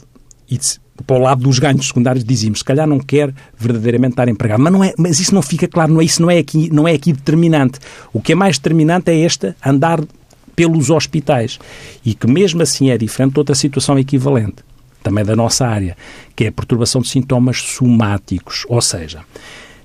e 0.50 0.58
para 1.06 1.16
o 1.16 1.20
lado 1.20 1.42
dos 1.42 1.58
ganhos 1.58 1.88
secundários 1.88 2.24
dizíamos, 2.24 2.60
se 2.60 2.64
calhar 2.64 2.86
não 2.86 2.98
quer 2.98 3.32
verdadeiramente 3.58 4.12
estar 4.12 4.28
empregado. 4.28 4.62
Mas, 4.62 4.72
não 4.72 4.82
é, 4.82 4.94
mas 4.96 5.20
isso 5.20 5.34
não 5.34 5.42
fica 5.42 5.68
claro, 5.68 5.92
não 5.92 6.00
é, 6.00 6.04
isso 6.04 6.22
não 6.22 6.30
é, 6.30 6.38
aqui, 6.38 6.70
não 6.72 6.88
é 6.88 6.94
aqui 6.94 7.12
determinante. 7.12 7.78
O 8.12 8.20
que 8.20 8.32
é 8.32 8.34
mais 8.34 8.56
determinante 8.56 9.10
é 9.10 9.14
este 9.14 9.54
andar 9.64 10.00
pelos 10.54 10.88
hospitais. 10.88 11.58
E 12.04 12.14
que 12.14 12.26
mesmo 12.26 12.62
assim 12.62 12.90
é 12.90 12.96
diferente 12.96 13.34
de 13.34 13.38
outra 13.38 13.54
situação 13.54 13.98
equivalente 13.98 14.64
também 15.06 15.24
da 15.24 15.36
nossa 15.36 15.64
área, 15.64 15.96
que 16.34 16.46
é 16.46 16.48
a 16.48 16.52
perturbação 16.52 17.00
de 17.00 17.08
sintomas 17.08 17.58
somáticos, 17.58 18.66
ou 18.68 18.82
seja, 18.82 19.20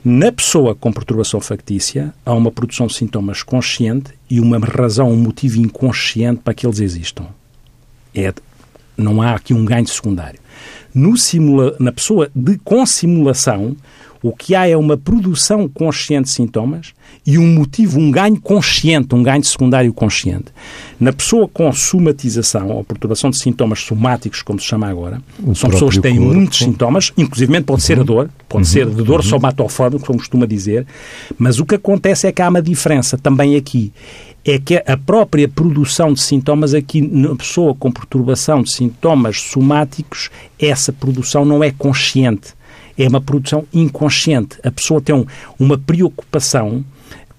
na 0.04 0.32
pessoa 0.32 0.74
com 0.74 0.92
perturbação 0.92 1.40
factícia, 1.40 2.12
há 2.26 2.34
uma 2.34 2.52
produção 2.52 2.88
de 2.88 2.96
sintomas 2.96 3.44
consciente 3.44 4.14
e 4.28 4.40
uma 4.40 4.58
razão, 4.58 5.12
um 5.12 5.16
motivo 5.16 5.60
inconsciente 5.60 6.42
para 6.44 6.56
que 6.56 6.66
eles 6.66 6.80
existam. 6.80 7.28
É, 8.16 8.34
não 8.98 9.22
há 9.22 9.36
aqui 9.36 9.54
um 9.54 9.64
ganho 9.64 9.88
secundário. 9.88 10.40
No 10.92 11.16
simula, 11.16 11.76
na 11.80 11.92
pessoa 11.92 12.32
de, 12.34 12.58
com 12.58 12.84
simulação, 12.84 13.78
o 14.24 14.32
que 14.32 14.54
há 14.54 14.68
é 14.68 14.78
uma 14.78 14.96
produção 14.96 15.68
consciente 15.68 16.26
de 16.26 16.32
sintomas 16.32 16.94
e 17.26 17.38
um 17.38 17.48
motivo, 17.48 18.00
um 18.00 18.12
ganho 18.12 18.40
consciente, 18.40 19.16
um 19.16 19.24
ganho 19.24 19.44
secundário 19.44 19.92
consciente. 19.94 20.46
Na 21.00 21.12
pessoa 21.12 21.48
com 21.48 21.72
somatização, 21.72 22.70
ou 22.70 22.84
perturbação 22.84 23.30
de 23.30 23.38
sintomas 23.38 23.80
somáticos, 23.80 24.42
como 24.42 24.60
se 24.60 24.68
chama 24.68 24.88
agora, 24.88 25.22
o 25.44 25.56
são 25.56 25.70
pessoas 25.70 25.96
que 25.96 26.02
têm 26.02 26.18
corpo. 26.18 26.34
muitos 26.34 26.60
sintomas, 26.60 27.12
inclusive 27.18 27.62
pode 27.62 27.82
uhum. 27.82 27.86
ser 27.86 28.00
a 28.00 28.04
dor, 28.04 28.30
pode 28.48 28.64
uhum. 28.64 28.72
ser 28.72 28.90
de 28.90 29.04
dor 29.04 29.22
uhum. 29.22 29.26
somatofóbica, 29.26 30.06
como 30.06 30.20
costuma 30.20 30.46
dizer, 30.46 30.86
mas 31.38 31.60
o 31.60 31.66
que 31.66 31.76
acontece 31.76 32.28
é 32.28 32.32
que 32.32 32.42
há 32.42 32.50
uma 32.50 32.62
diferença 32.62 33.18
também 33.18 33.56
aqui 33.56 33.92
é 34.44 34.58
que 34.58 34.84
a 34.88 34.98
própria 34.98 35.48
produção 35.48 36.14
de 36.14 36.22
sintomas 36.22 36.74
aqui 36.74 37.00
na 37.02 37.36
pessoa 37.36 37.76
com 37.76 37.92
perturbação 37.92 38.64
de 38.64 38.72
sintomas 38.72 39.40
somáticos, 39.40 40.30
essa 40.60 40.92
produção 40.92 41.46
não 41.46 41.64
é 41.64 41.72
consciente 41.72 42.56
é 42.98 43.08
uma 43.08 43.22
produção 43.22 43.66
inconsciente. 43.74 44.58
A 44.64 44.72
pessoa 44.72 45.02
tem 45.02 45.16
um, 45.16 45.26
uma 45.60 45.78
preocupação 45.78 46.84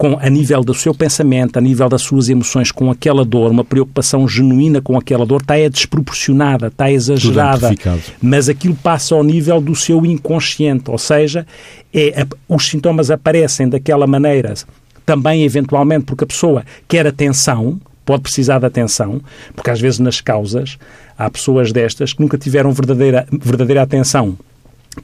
com, 0.03 0.19
a 0.21 0.29
nível 0.29 0.63
do 0.65 0.75
seu 0.75 0.93
pensamento, 0.93 1.59
a 1.59 1.61
nível 1.61 1.89
das 1.89 2.03
suas 2.03 2.29
emoções 2.29 2.73
com 2.73 2.91
aquela 2.91 3.25
dor, 3.25 3.53
uma 3.53 3.65
preocupação 3.65 4.27
genuína 4.27 4.81
com 4.81 4.99
aquela 4.99 5.25
dor, 5.25 5.43
está 5.43 5.57
é 5.57 5.69
desproporcionada, 5.69 6.67
está 6.67 6.91
exagerada, 6.91 7.73
mas 8.21 8.49
aquilo 8.49 8.75
passa 8.75 9.15
ao 9.15 9.23
nível 9.23 9.61
do 9.61 9.77
seu 9.77 10.05
inconsciente, 10.05 10.91
ou 10.91 10.99
seja, 10.99 11.47
é, 11.95 12.27
os 12.49 12.69
sintomas 12.69 13.13
aparecem 13.13 13.69
daquela 13.69 14.05
maneira, 14.05 14.55
também 15.07 15.45
eventualmente 15.45 16.05
porque 16.05 16.25
a 16.25 16.27
pessoa 16.27 16.65
quer 16.89 17.07
atenção, 17.07 17.81
pode 18.05 18.23
precisar 18.23 18.59
de 18.59 18.67
atenção, 18.67 19.21
porque 19.55 19.71
às 19.71 19.81
vezes 19.81 20.01
nas 20.01 20.21
causas 20.21 20.79
há 21.17 21.31
pessoas 21.31 21.71
destas 21.71 22.13
que 22.13 22.21
nunca 22.21 22.37
tiveram 22.37 22.73
verdadeira, 22.73 23.25
verdadeira 23.31 23.83
atenção 23.83 24.37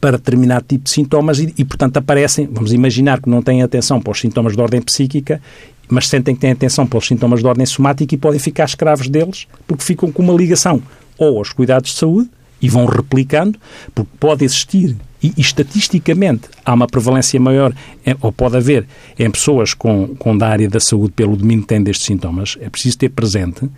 para 0.00 0.18
determinado 0.18 0.64
tipo 0.68 0.84
de 0.84 0.90
sintomas 0.90 1.38
e, 1.38 1.54
e, 1.56 1.64
portanto, 1.64 1.96
aparecem, 1.96 2.48
vamos 2.50 2.72
imaginar 2.72 3.20
que 3.20 3.28
não 3.28 3.42
têm 3.42 3.62
atenção 3.62 4.00
para 4.00 4.12
os 4.12 4.20
sintomas 4.20 4.54
de 4.54 4.60
ordem 4.60 4.80
psíquica, 4.82 5.40
mas 5.88 6.08
sentem 6.08 6.34
que 6.34 6.40
têm 6.40 6.52
atenção 6.52 6.86
para 6.86 6.98
os 6.98 7.06
sintomas 7.06 7.40
de 7.40 7.46
ordem 7.46 7.64
somática 7.64 8.14
e 8.14 8.18
podem 8.18 8.38
ficar 8.38 8.64
escravos 8.64 9.08
deles 9.08 9.46
porque 9.66 9.82
ficam 9.82 10.12
com 10.12 10.22
uma 10.22 10.34
ligação 10.34 10.82
ou 11.16 11.38
aos 11.38 11.52
cuidados 11.52 11.90
de 11.90 11.96
saúde 11.96 12.28
e 12.60 12.68
vão 12.68 12.86
replicando, 12.86 13.58
porque 13.94 14.10
pode 14.18 14.44
existir 14.44 14.96
e, 15.22 15.32
e 15.36 15.40
estatisticamente 15.40 16.48
há 16.64 16.74
uma 16.74 16.86
prevalência 16.86 17.38
maior, 17.40 17.72
ou 18.20 18.32
pode 18.32 18.56
haver, 18.56 18.86
em 19.18 19.30
pessoas 19.30 19.74
com, 19.74 20.14
com 20.16 20.36
da 20.36 20.48
área 20.48 20.68
da 20.68 20.80
saúde 20.80 21.12
pelo 21.12 21.36
domínio 21.36 21.62
que 21.62 21.68
têm 21.68 21.82
destes 21.82 22.06
sintomas, 22.06 22.56
é 22.60 22.68
preciso 22.68 22.98
ter 22.98 23.08
presente 23.08 23.68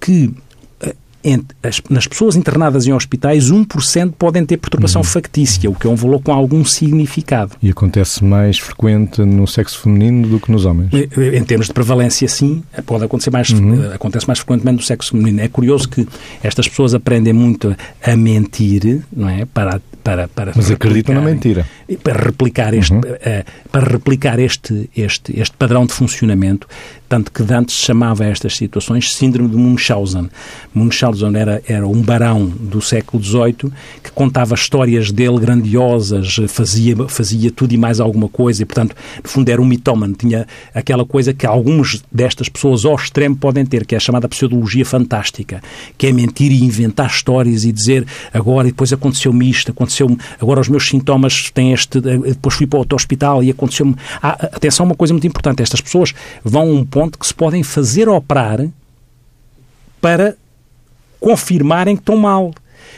que 0.00 0.32
nas 1.90 2.06
pessoas 2.06 2.36
internadas 2.36 2.86
em 2.86 2.92
hospitais, 2.92 3.50
1% 3.50 4.12
podem 4.18 4.44
ter 4.44 4.56
perturbação 4.56 5.00
uhum. 5.00 5.06
factícia, 5.06 5.70
o 5.70 5.74
que 5.74 5.86
é 5.86 5.90
um 5.90 5.96
valor 5.96 6.22
com 6.22 6.32
algum 6.32 6.64
significado. 6.64 7.52
E 7.62 7.70
acontece 7.70 8.24
mais 8.24 8.58
frequente 8.58 9.22
no 9.22 9.46
sexo 9.46 9.80
feminino 9.80 10.28
do 10.28 10.40
que 10.40 10.50
nos 10.50 10.64
homens? 10.64 10.90
Em 10.92 11.44
termos 11.44 11.66
de 11.66 11.72
prevalência, 11.72 12.28
sim, 12.28 12.62
pode 12.84 13.04
acontecer 13.04 13.30
mais, 13.30 13.50
uhum. 13.50 13.92
acontece 13.92 14.26
mais 14.26 14.38
frequentemente 14.38 14.76
no 14.76 14.82
sexo 14.82 15.10
feminino. 15.10 15.40
É 15.40 15.48
curioso 15.48 15.88
que 15.88 16.06
estas 16.42 16.68
pessoas 16.68 16.94
aprendem 16.94 17.32
muito 17.32 17.74
a 18.02 18.16
mentir, 18.16 19.02
não 19.12 19.28
é? 19.28 19.44
Para, 19.46 19.80
para, 20.02 20.28
para 20.28 20.52
Mas 20.54 20.70
acreditam 20.70 21.14
na 21.14 21.20
mentira. 21.20 21.66
Para 22.02 22.24
replicar 22.24 22.72
este, 22.74 22.92
uhum. 22.92 23.00
uh, 23.00 23.70
para 23.70 23.84
replicar 23.84 24.38
este, 24.38 24.88
este, 24.96 25.38
este 25.38 25.56
padrão 25.56 25.86
de 25.86 25.92
funcionamento, 25.92 26.68
tanto 27.08 27.32
que 27.32 27.42
Dante 27.42 27.72
chamava 27.72 28.24
estas 28.24 28.56
situações 28.56 29.14
síndrome 29.14 29.48
de 29.48 29.56
Munchausen. 29.56 30.28
Munchausen 30.74 31.15
era, 31.22 31.62
era 31.66 31.86
um 31.86 32.00
barão 32.02 32.46
do 32.46 32.80
século 32.80 33.22
XVIII 33.22 33.72
que 34.02 34.10
contava 34.12 34.54
histórias 34.54 35.10
dele 35.10 35.38
grandiosas, 35.38 36.36
fazia, 36.48 36.96
fazia 37.08 37.50
tudo 37.50 37.72
e 37.72 37.76
mais 37.76 38.00
alguma 38.00 38.28
coisa, 38.28 38.62
e, 38.62 38.64
portanto, 38.64 38.94
no 39.22 39.28
fundo 39.28 39.48
era 39.48 39.60
um 39.60 39.64
mitómano, 39.64 40.14
tinha 40.14 40.46
aquela 40.74 41.04
coisa 41.04 41.32
que 41.32 41.46
algumas 41.46 42.02
destas 42.10 42.48
pessoas 42.48 42.84
ao 42.84 42.94
extremo 42.94 43.36
podem 43.36 43.64
ter, 43.64 43.84
que 43.86 43.94
é 43.94 43.98
a 43.98 44.00
chamada 44.00 44.28
pseudologia 44.28 44.84
fantástica, 44.84 45.62
que 45.96 46.06
é 46.06 46.12
mentir 46.12 46.52
e 46.52 46.64
inventar 46.64 47.06
histórias 47.06 47.64
e 47.64 47.72
dizer 47.72 48.06
agora, 48.32 48.68
e 48.68 48.70
depois 48.70 48.92
aconteceu-me 48.92 49.48
isto, 49.48 49.70
aconteceu-me, 49.70 50.18
agora 50.40 50.60
os 50.60 50.68
meus 50.68 50.88
sintomas 50.88 51.50
têm 51.50 51.72
este, 51.72 52.00
depois 52.00 52.54
fui 52.54 52.66
para 52.66 52.78
outro 52.78 52.96
hospital 52.96 53.42
e 53.42 53.50
aconteceu-me... 53.50 53.94
Ah, 54.22 54.48
atenção, 54.52 54.86
uma 54.86 54.94
coisa 54.94 55.12
muito 55.12 55.26
importante, 55.26 55.62
estas 55.62 55.80
pessoas 55.80 56.14
vão 56.44 56.62
a 56.62 56.64
um 56.64 56.84
ponto 56.84 57.18
que 57.18 57.26
se 57.26 57.34
podem 57.34 57.62
fazer 57.62 58.08
operar 58.08 58.66
para 60.00 60.36
confirmarem 61.26 61.96
que 61.96 62.02
estão 62.02 62.16
mal. 62.16 62.52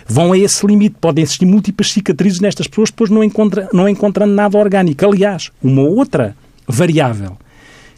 Vão 0.07 0.35
a 0.35 0.39
esse 0.39 0.67
limite. 0.67 0.97
Podem 1.01 1.23
existir 1.23 1.47
múltiplas 1.47 1.91
cicatrizes 1.91 2.41
nestas 2.41 2.67
pessoas, 2.67 2.91
depois 2.91 3.09
não, 3.09 3.25
encontra, 3.25 3.71
não 3.73 3.89
encontrando 3.89 4.35
nada 4.35 4.59
orgânico. 4.59 5.07
Aliás, 5.07 5.51
uma 5.63 5.81
outra 5.81 6.37
variável 6.67 7.39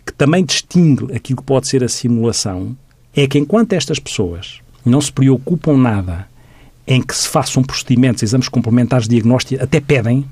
que 0.06 0.12
também 0.12 0.44
distingue 0.44 1.12
aquilo 1.12 1.38
que 1.38 1.42
pode 1.42 1.66
ser 1.66 1.82
a 1.82 1.88
simulação 1.88 2.76
é 3.14 3.26
que 3.26 3.40
enquanto 3.40 3.72
estas 3.72 3.98
pessoas 3.98 4.60
não 4.86 5.00
se 5.00 5.10
preocupam 5.10 5.76
nada 5.76 6.28
em 6.86 7.02
que 7.02 7.14
se 7.14 7.26
façam 7.26 7.64
procedimentos, 7.64 8.22
exames 8.22 8.48
complementares 8.48 9.08
de 9.08 9.16
diagnóstico, 9.16 9.62
até 9.62 9.80
pedem, 9.80 10.24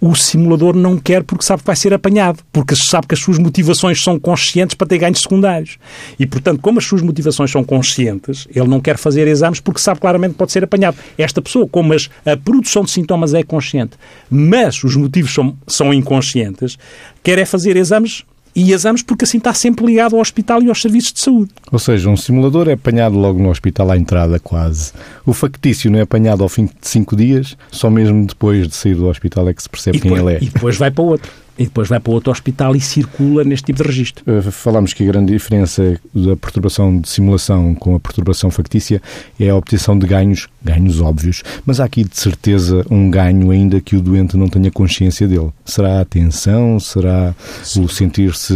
o 0.00 0.14
simulador 0.14 0.76
não 0.76 0.98
quer 0.98 1.22
porque 1.22 1.44
sabe 1.44 1.62
que 1.62 1.66
vai 1.66 1.76
ser 1.76 1.94
apanhado, 1.94 2.38
porque 2.52 2.76
sabe 2.76 3.06
que 3.06 3.14
as 3.14 3.20
suas 3.20 3.38
motivações 3.38 4.02
são 4.02 4.18
conscientes 4.18 4.74
para 4.74 4.86
ter 4.86 4.98
ganhos 4.98 5.20
secundários. 5.20 5.78
E, 6.18 6.26
portanto, 6.26 6.60
como 6.60 6.78
as 6.78 6.84
suas 6.84 7.02
motivações 7.02 7.50
são 7.50 7.64
conscientes, 7.64 8.46
ele 8.54 8.68
não 8.68 8.80
quer 8.80 8.96
fazer 8.96 9.26
exames 9.26 9.60
porque 9.60 9.80
sabe 9.80 10.00
claramente 10.00 10.32
que 10.32 10.38
pode 10.38 10.52
ser 10.52 10.64
apanhado. 10.64 10.96
Esta 11.16 11.40
pessoa, 11.40 11.66
como 11.68 11.92
as, 11.92 12.08
a 12.24 12.36
produção 12.36 12.84
de 12.84 12.90
sintomas 12.90 13.34
é 13.34 13.42
consciente, 13.42 13.96
mas 14.30 14.82
os 14.84 14.96
motivos 14.96 15.32
são, 15.32 15.56
são 15.66 15.92
inconscientes, 15.92 16.78
quer 17.22 17.38
é 17.38 17.44
fazer 17.44 17.76
exames 17.76 18.24
e 18.56 18.72
exames 18.72 19.02
porque 19.02 19.24
assim 19.24 19.36
está 19.36 19.52
sempre 19.52 19.84
ligado 19.84 20.16
ao 20.16 20.20
hospital 20.22 20.62
e 20.62 20.68
aos 20.70 20.80
serviços 20.80 21.12
de 21.12 21.20
saúde. 21.20 21.50
Ou 21.70 21.78
seja, 21.78 22.08
um 22.08 22.16
simulador 22.16 22.68
é 22.68 22.72
apanhado 22.72 23.16
logo 23.16 23.38
no 23.38 23.50
hospital 23.50 23.90
à 23.90 23.98
entrada, 23.98 24.40
quase. 24.40 24.92
O 25.26 25.34
factício 25.34 25.90
não 25.90 25.98
é 25.98 26.02
apanhado 26.02 26.42
ao 26.42 26.48
fim 26.48 26.64
de 26.64 26.72
cinco 26.80 27.14
dias, 27.14 27.56
só 27.70 27.90
mesmo 27.90 28.26
depois 28.26 28.66
de 28.66 28.74
sair 28.74 28.94
do 28.94 29.06
hospital 29.06 29.48
é 29.50 29.54
que 29.54 29.62
se 29.62 29.68
percebe 29.68 30.00
quem 30.00 30.16
ele 30.16 30.34
é. 30.34 30.38
E 30.40 30.48
depois 30.48 30.76
vai 30.78 30.90
para 30.90 31.04
outro 31.04 31.30
e 31.58 31.64
depois 31.64 31.88
vai 31.88 31.98
para 31.98 32.12
outro 32.12 32.30
hospital 32.30 32.76
e 32.76 32.80
circula 32.80 33.44
neste 33.44 33.66
tipo 33.66 33.82
de 33.82 33.88
registro. 33.88 34.24
Uh, 34.26 34.50
falámos 34.50 34.92
que 34.92 35.02
a 35.02 35.06
grande 35.06 35.32
diferença 35.32 35.98
da 36.14 36.36
perturbação 36.36 36.98
de 36.98 37.08
simulação 37.08 37.74
com 37.74 37.94
a 37.94 38.00
perturbação 38.00 38.50
factícia 38.50 39.00
é 39.38 39.48
a 39.48 39.56
obtenção 39.56 39.98
de 39.98 40.06
ganhos, 40.06 40.48
ganhos 40.62 41.00
óbvios, 41.00 41.42
mas 41.64 41.80
há 41.80 41.84
aqui 41.84 42.04
de 42.04 42.16
certeza 42.16 42.84
um 42.90 43.10
ganho 43.10 43.50
ainda 43.50 43.80
que 43.80 43.96
o 43.96 44.00
doente 44.00 44.36
não 44.36 44.48
tenha 44.48 44.70
consciência 44.70 45.26
dele. 45.26 45.50
Será 45.64 45.98
a 45.98 46.00
atenção, 46.00 46.78
será 46.78 47.34
Sim. 47.62 47.84
o 47.84 47.88
sentir-se 47.88 48.54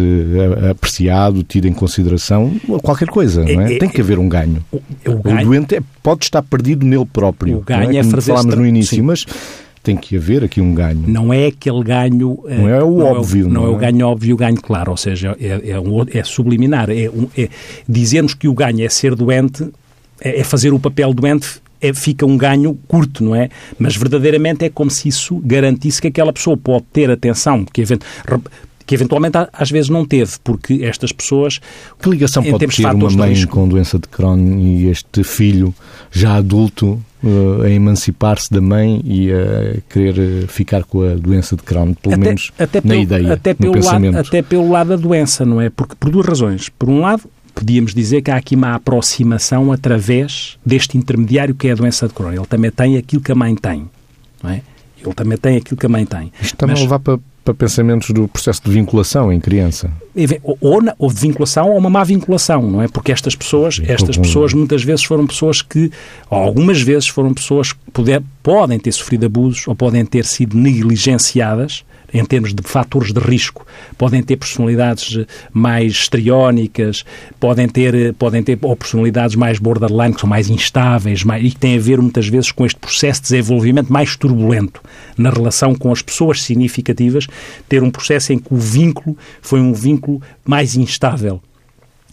apreciado, 0.70 1.42
tido 1.42 1.66
em 1.66 1.72
consideração, 1.72 2.52
qualquer 2.82 3.08
coisa, 3.08 3.44
não 3.44 3.60
é? 3.60 3.74
é 3.74 3.78
Tem 3.78 3.88
que 3.88 4.00
haver 4.00 4.18
um 4.18 4.28
ganho. 4.28 4.64
O, 4.70 4.80
o, 5.06 5.22
ganho, 5.22 5.40
o 5.40 5.44
doente 5.44 5.76
é, 5.76 5.82
pode 6.02 6.24
estar 6.24 6.42
perdido 6.42 6.84
nele 6.86 7.06
próprio. 7.06 7.58
O 7.58 7.60
ganho 7.62 7.96
é, 7.96 7.98
é 7.98 8.04
falámos 8.04 8.54
no 8.54 8.66
início, 8.66 8.96
Sim. 8.96 9.02
mas 9.02 9.26
tem 9.82 9.96
que 9.96 10.16
haver 10.16 10.44
aqui 10.44 10.60
um 10.60 10.74
ganho. 10.74 11.04
Não 11.06 11.32
é 11.32 11.46
aquele 11.46 11.82
ganho. 11.82 12.38
Eh, 12.46 12.56
não 12.56 12.68
é 12.68 12.82
o 12.82 12.98
não 12.98 13.06
óbvio. 13.06 13.44
É 13.44 13.48
o, 13.48 13.50
não, 13.50 13.62
não 13.62 13.68
é? 13.68 13.72
é? 13.72 13.76
o 13.76 13.78
ganho 13.78 14.06
óbvio, 14.06 14.34
o 14.34 14.38
ganho 14.38 14.60
claro. 14.60 14.90
Ou 14.90 14.96
seja, 14.96 15.36
é, 15.40 15.70
é, 15.70 15.80
um, 15.80 16.04
é 16.12 16.22
subliminar. 16.22 16.90
É, 16.90 17.08
um, 17.08 17.28
é, 17.36 17.48
dizermos 17.88 18.34
que 18.34 18.46
o 18.46 18.54
ganho 18.54 18.84
é 18.84 18.88
ser 18.88 19.14
doente, 19.14 19.68
é, 20.20 20.40
é 20.40 20.44
fazer 20.44 20.72
o 20.72 20.78
papel 20.78 21.14
doente 21.14 21.60
é, 21.80 21.94
fica 21.94 22.26
um 22.26 22.36
ganho 22.36 22.78
curto, 22.86 23.24
não 23.24 23.34
é? 23.34 23.48
Mas 23.78 23.96
verdadeiramente 23.96 24.64
é 24.64 24.68
como 24.68 24.90
se 24.90 25.08
isso 25.08 25.40
garantisse 25.42 26.00
que 26.00 26.08
aquela 26.08 26.32
pessoa 26.32 26.56
pode 26.56 26.84
ter 26.92 27.10
atenção, 27.10 27.64
que, 27.64 27.82
que 28.86 28.94
eventualmente 28.94 29.38
às 29.52 29.70
vezes 29.70 29.88
não 29.88 30.04
teve, 30.04 30.32
porque 30.44 30.80
estas 30.82 31.10
pessoas... 31.10 31.58
Que 31.98 32.10
ligação 32.10 32.42
pode 32.42 32.66
ter 32.66 32.84
uma 32.84 33.10
mãe 33.10 33.46
com 33.46 33.66
doença 33.66 33.98
de 33.98 34.08
Crohn 34.08 34.58
e 34.58 34.88
este 34.88 35.24
filho 35.24 35.74
já 36.10 36.34
adulto 36.34 37.00
uh, 37.22 37.62
a 37.62 37.70
emancipar-se 37.70 38.50
da 38.52 38.60
mãe 38.60 39.00
e 39.04 39.30
a 39.32 39.80
querer 39.88 40.46
ficar 40.48 40.84
com 40.84 41.02
a 41.02 41.14
doença 41.14 41.56
de 41.56 41.62
Crohn, 41.62 41.94
pelo 41.94 42.14
até, 42.14 42.24
menos 42.24 42.52
até 42.58 42.78
na 42.78 42.82
pelo, 42.82 43.02
ideia, 43.02 43.32
até 43.32 43.54
pelo 43.54 43.72
pensamento. 43.72 44.14
Lado, 44.14 44.26
até 44.26 44.42
pelo 44.42 44.70
lado 44.70 44.88
da 44.88 44.96
doença, 44.96 45.44
não 45.44 45.60
é? 45.60 45.70
Porque, 45.70 45.94
por 45.98 46.10
duas 46.10 46.26
razões. 46.26 46.68
Por 46.68 46.88
um 46.88 47.00
lado, 47.00 47.22
podíamos 47.54 47.94
dizer 47.94 48.22
que 48.22 48.30
há 48.30 48.36
aqui 48.36 48.56
uma 48.56 48.74
aproximação 48.74 49.70
através 49.70 50.58
deste 50.64 50.98
intermediário 50.98 51.54
que 51.54 51.68
é 51.68 51.72
a 51.72 51.74
doença 51.74 52.08
de 52.08 52.14
Crohn. 52.14 52.32
Ele 52.32 52.46
também 52.46 52.70
tem 52.70 52.96
aquilo 52.96 53.22
que 53.22 53.32
a 53.32 53.34
mãe 53.34 53.54
tem, 53.54 53.88
não 54.42 54.50
é? 54.50 54.62
Ele 55.02 55.14
também 55.14 55.38
tem 55.38 55.56
aquilo 55.56 55.76
que 55.76 55.86
a 55.86 55.88
mãe 55.88 56.04
tem. 56.04 56.32
Isto 56.40 56.56
também 56.56 56.74
Mas, 56.74 56.82
levar 56.82 56.98
para, 56.98 57.18
para 57.44 57.54
pensamentos 57.54 58.10
do 58.10 58.28
processo 58.28 58.62
de 58.64 58.70
vinculação 58.70 59.32
em 59.32 59.40
criança. 59.40 59.90
Ou, 60.42 60.58
ou, 60.98 61.12
de 61.12 61.20
vinculação 61.20 61.70
ou 61.70 61.78
uma 61.78 61.90
má 61.90 62.04
vinculação, 62.04 62.62
não 62.62 62.82
é? 62.82 62.88
Porque 62.88 63.12
estas 63.12 63.34
pessoas, 63.34 63.80
estas 63.86 64.16
pessoas 64.16 64.52
muitas 64.52 64.82
vezes 64.82 65.04
foram 65.04 65.26
pessoas 65.26 65.62
que, 65.62 65.90
ou 66.28 66.38
algumas 66.38 66.80
vezes 66.80 67.08
foram 67.08 67.32
pessoas 67.34 67.72
que 67.72 67.78
poder, 67.92 68.22
podem 68.42 68.78
ter 68.78 68.92
sofrido 68.92 69.26
abusos 69.26 69.66
ou 69.66 69.74
podem 69.74 70.04
ter 70.04 70.24
sido 70.24 70.56
negligenciadas 70.56 71.84
em 72.12 72.24
termos 72.24 72.52
de 72.52 72.62
fatores 72.62 73.12
de 73.12 73.20
risco. 73.20 73.66
Podem 73.96 74.22
ter 74.22 74.36
personalidades 74.36 75.24
mais 75.52 75.92
estriónicas, 75.92 77.04
podem 77.38 77.68
ter, 77.68 78.14
podem 78.14 78.42
ter 78.42 78.58
ou 78.62 78.76
personalidades 78.76 79.36
mais 79.36 79.58
borderline, 79.58 80.14
que 80.14 80.20
são 80.20 80.28
mais 80.28 80.48
instáveis, 80.48 81.24
mais, 81.24 81.44
e 81.44 81.50
que 81.50 81.56
têm 81.56 81.76
a 81.76 81.80
ver 81.80 82.00
muitas 82.00 82.28
vezes 82.28 82.52
com 82.52 82.66
este 82.66 82.78
processo 82.78 83.22
de 83.22 83.28
desenvolvimento 83.28 83.92
mais 83.92 84.16
turbulento 84.16 84.82
na 85.16 85.30
relação 85.30 85.74
com 85.74 85.92
as 85.92 86.02
pessoas 86.02 86.42
significativas, 86.42 87.26
ter 87.68 87.82
um 87.82 87.90
processo 87.90 88.32
em 88.32 88.38
que 88.38 88.52
o 88.52 88.56
vínculo 88.56 89.16
foi 89.40 89.60
um 89.60 89.72
vínculo 89.72 90.09
mais 90.44 90.76
instável 90.76 91.40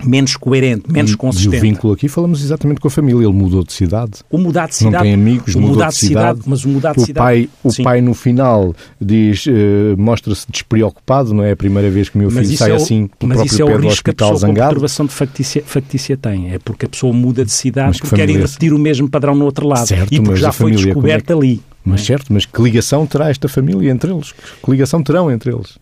menos 0.05 0.35
coerente, 0.35 0.91
menos 0.91 1.11
e, 1.11 1.17
consistente. 1.17 1.55
E 1.55 1.59
o 1.59 1.61
vínculo 1.61 1.93
aqui 1.93 2.07
falamos 2.07 2.43
exatamente 2.43 2.79
com 2.79 2.87
a 2.87 2.91
família. 2.91 3.23
Ele 3.23 3.33
mudou 3.33 3.63
de 3.63 3.73
cidade. 3.73 4.11
O 4.29 4.37
mudar 4.37 4.67
de 4.67 4.75
cidade. 4.75 4.95
Não 4.95 5.01
tem 5.01 5.13
amigos, 5.13 5.55
o 5.55 5.61
mudou 5.61 5.87
de 5.87 5.95
cidade. 5.95 6.41
Mas 6.45 6.65
o 6.65 6.69
mudar 6.69 6.93
de 6.93 6.99
o 6.99 7.05
cidade. 7.05 7.25
Pai, 7.25 7.49
o 7.63 7.71
sim. 7.71 7.83
pai 7.83 8.01
no 8.01 8.13
final 8.13 8.75
diz, 9.01 9.45
uh, 9.47 9.51
mostra-se 9.97 10.45
despreocupado, 10.49 11.33
não 11.33 11.43
é 11.43 11.51
a 11.51 11.55
primeira 11.55 11.89
vez 11.89 12.09
que 12.09 12.15
o 12.15 12.19
meu 12.19 12.29
filho 12.29 12.57
sai 12.57 12.71
é 12.71 12.73
o, 12.73 12.75
assim 12.75 13.09
pelo 13.19 13.29
mas 13.29 13.37
próprio 13.37 13.53
isso 13.53 13.61
é 13.61 13.65
o 13.65 13.77
risco 13.79 14.03
que 14.03 14.11
a 14.11 14.13
pessoa 14.13 14.37
zangado. 14.37 14.55
com 14.55 14.65
perturbação 14.65 15.05
de 15.05 15.13
factícia, 15.13 15.63
factícia 15.65 16.17
tem. 16.17 16.53
É 16.53 16.59
porque 16.59 16.85
a 16.85 16.89
pessoa 16.89 17.13
muda 17.13 17.43
de 17.43 17.51
cidade 17.51 17.99
porque 17.99 18.15
quer 18.15 18.29
ir 18.29 18.39
repetir 18.39 18.73
o 18.73 18.79
mesmo 18.79 19.09
padrão 19.09 19.35
no 19.35 19.45
outro 19.45 19.67
lado. 19.67 19.87
Certo, 19.87 20.13
e 20.13 20.19
porque 20.21 20.39
já 20.39 20.51
foi 20.51 20.71
família, 20.71 20.93
descoberto 20.93 21.23
é 21.31 21.33
que... 21.33 21.33
ali. 21.33 21.61
Mas 21.83 22.01
é? 22.01 22.03
certo, 22.03 22.33
mas 22.33 22.45
que 22.45 22.61
ligação 22.61 23.05
terá 23.05 23.29
esta 23.29 23.47
família 23.47 23.89
entre 23.89 24.11
eles? 24.11 24.33
Que 24.63 24.71
ligação 24.71 25.01
terão 25.01 25.31
entre 25.31 25.53
eles? 25.53 25.77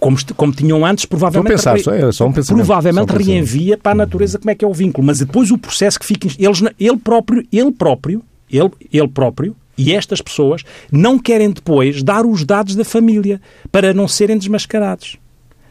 Como, 0.00 0.16
como 0.36 0.52
tinham 0.52 0.84
antes, 0.84 1.04
provavelmente, 1.04 1.52
pensar, 1.52 1.78
só, 1.78 1.92
é 1.92 2.06
um 2.06 2.32
provavelmente 2.32 3.12
um 3.12 3.16
reenvia 3.16 3.78
para 3.78 3.92
a 3.92 3.94
natureza 3.94 4.38
como 4.38 4.50
é 4.50 4.54
que 4.54 4.64
é 4.64 4.68
o 4.68 4.72
vínculo. 4.72 5.06
Mas 5.06 5.18
depois 5.18 5.50
o 5.50 5.58
processo 5.58 5.98
que 5.98 6.06
fica. 6.06 6.28
Eles, 6.38 6.62
ele 6.78 6.96
próprio, 6.96 7.46
ele 7.52 7.70
próprio, 7.70 8.22
ele, 8.50 8.70
ele 8.92 9.08
próprio 9.08 9.54
e 9.76 9.94
estas 9.94 10.20
pessoas 10.20 10.64
não 10.90 11.18
querem 11.18 11.50
depois 11.50 12.02
dar 12.02 12.26
os 12.26 12.44
dados 12.44 12.74
da 12.74 12.84
família 12.84 13.40
para 13.70 13.94
não 13.94 14.08
serem 14.08 14.36
desmascarados. 14.36 15.16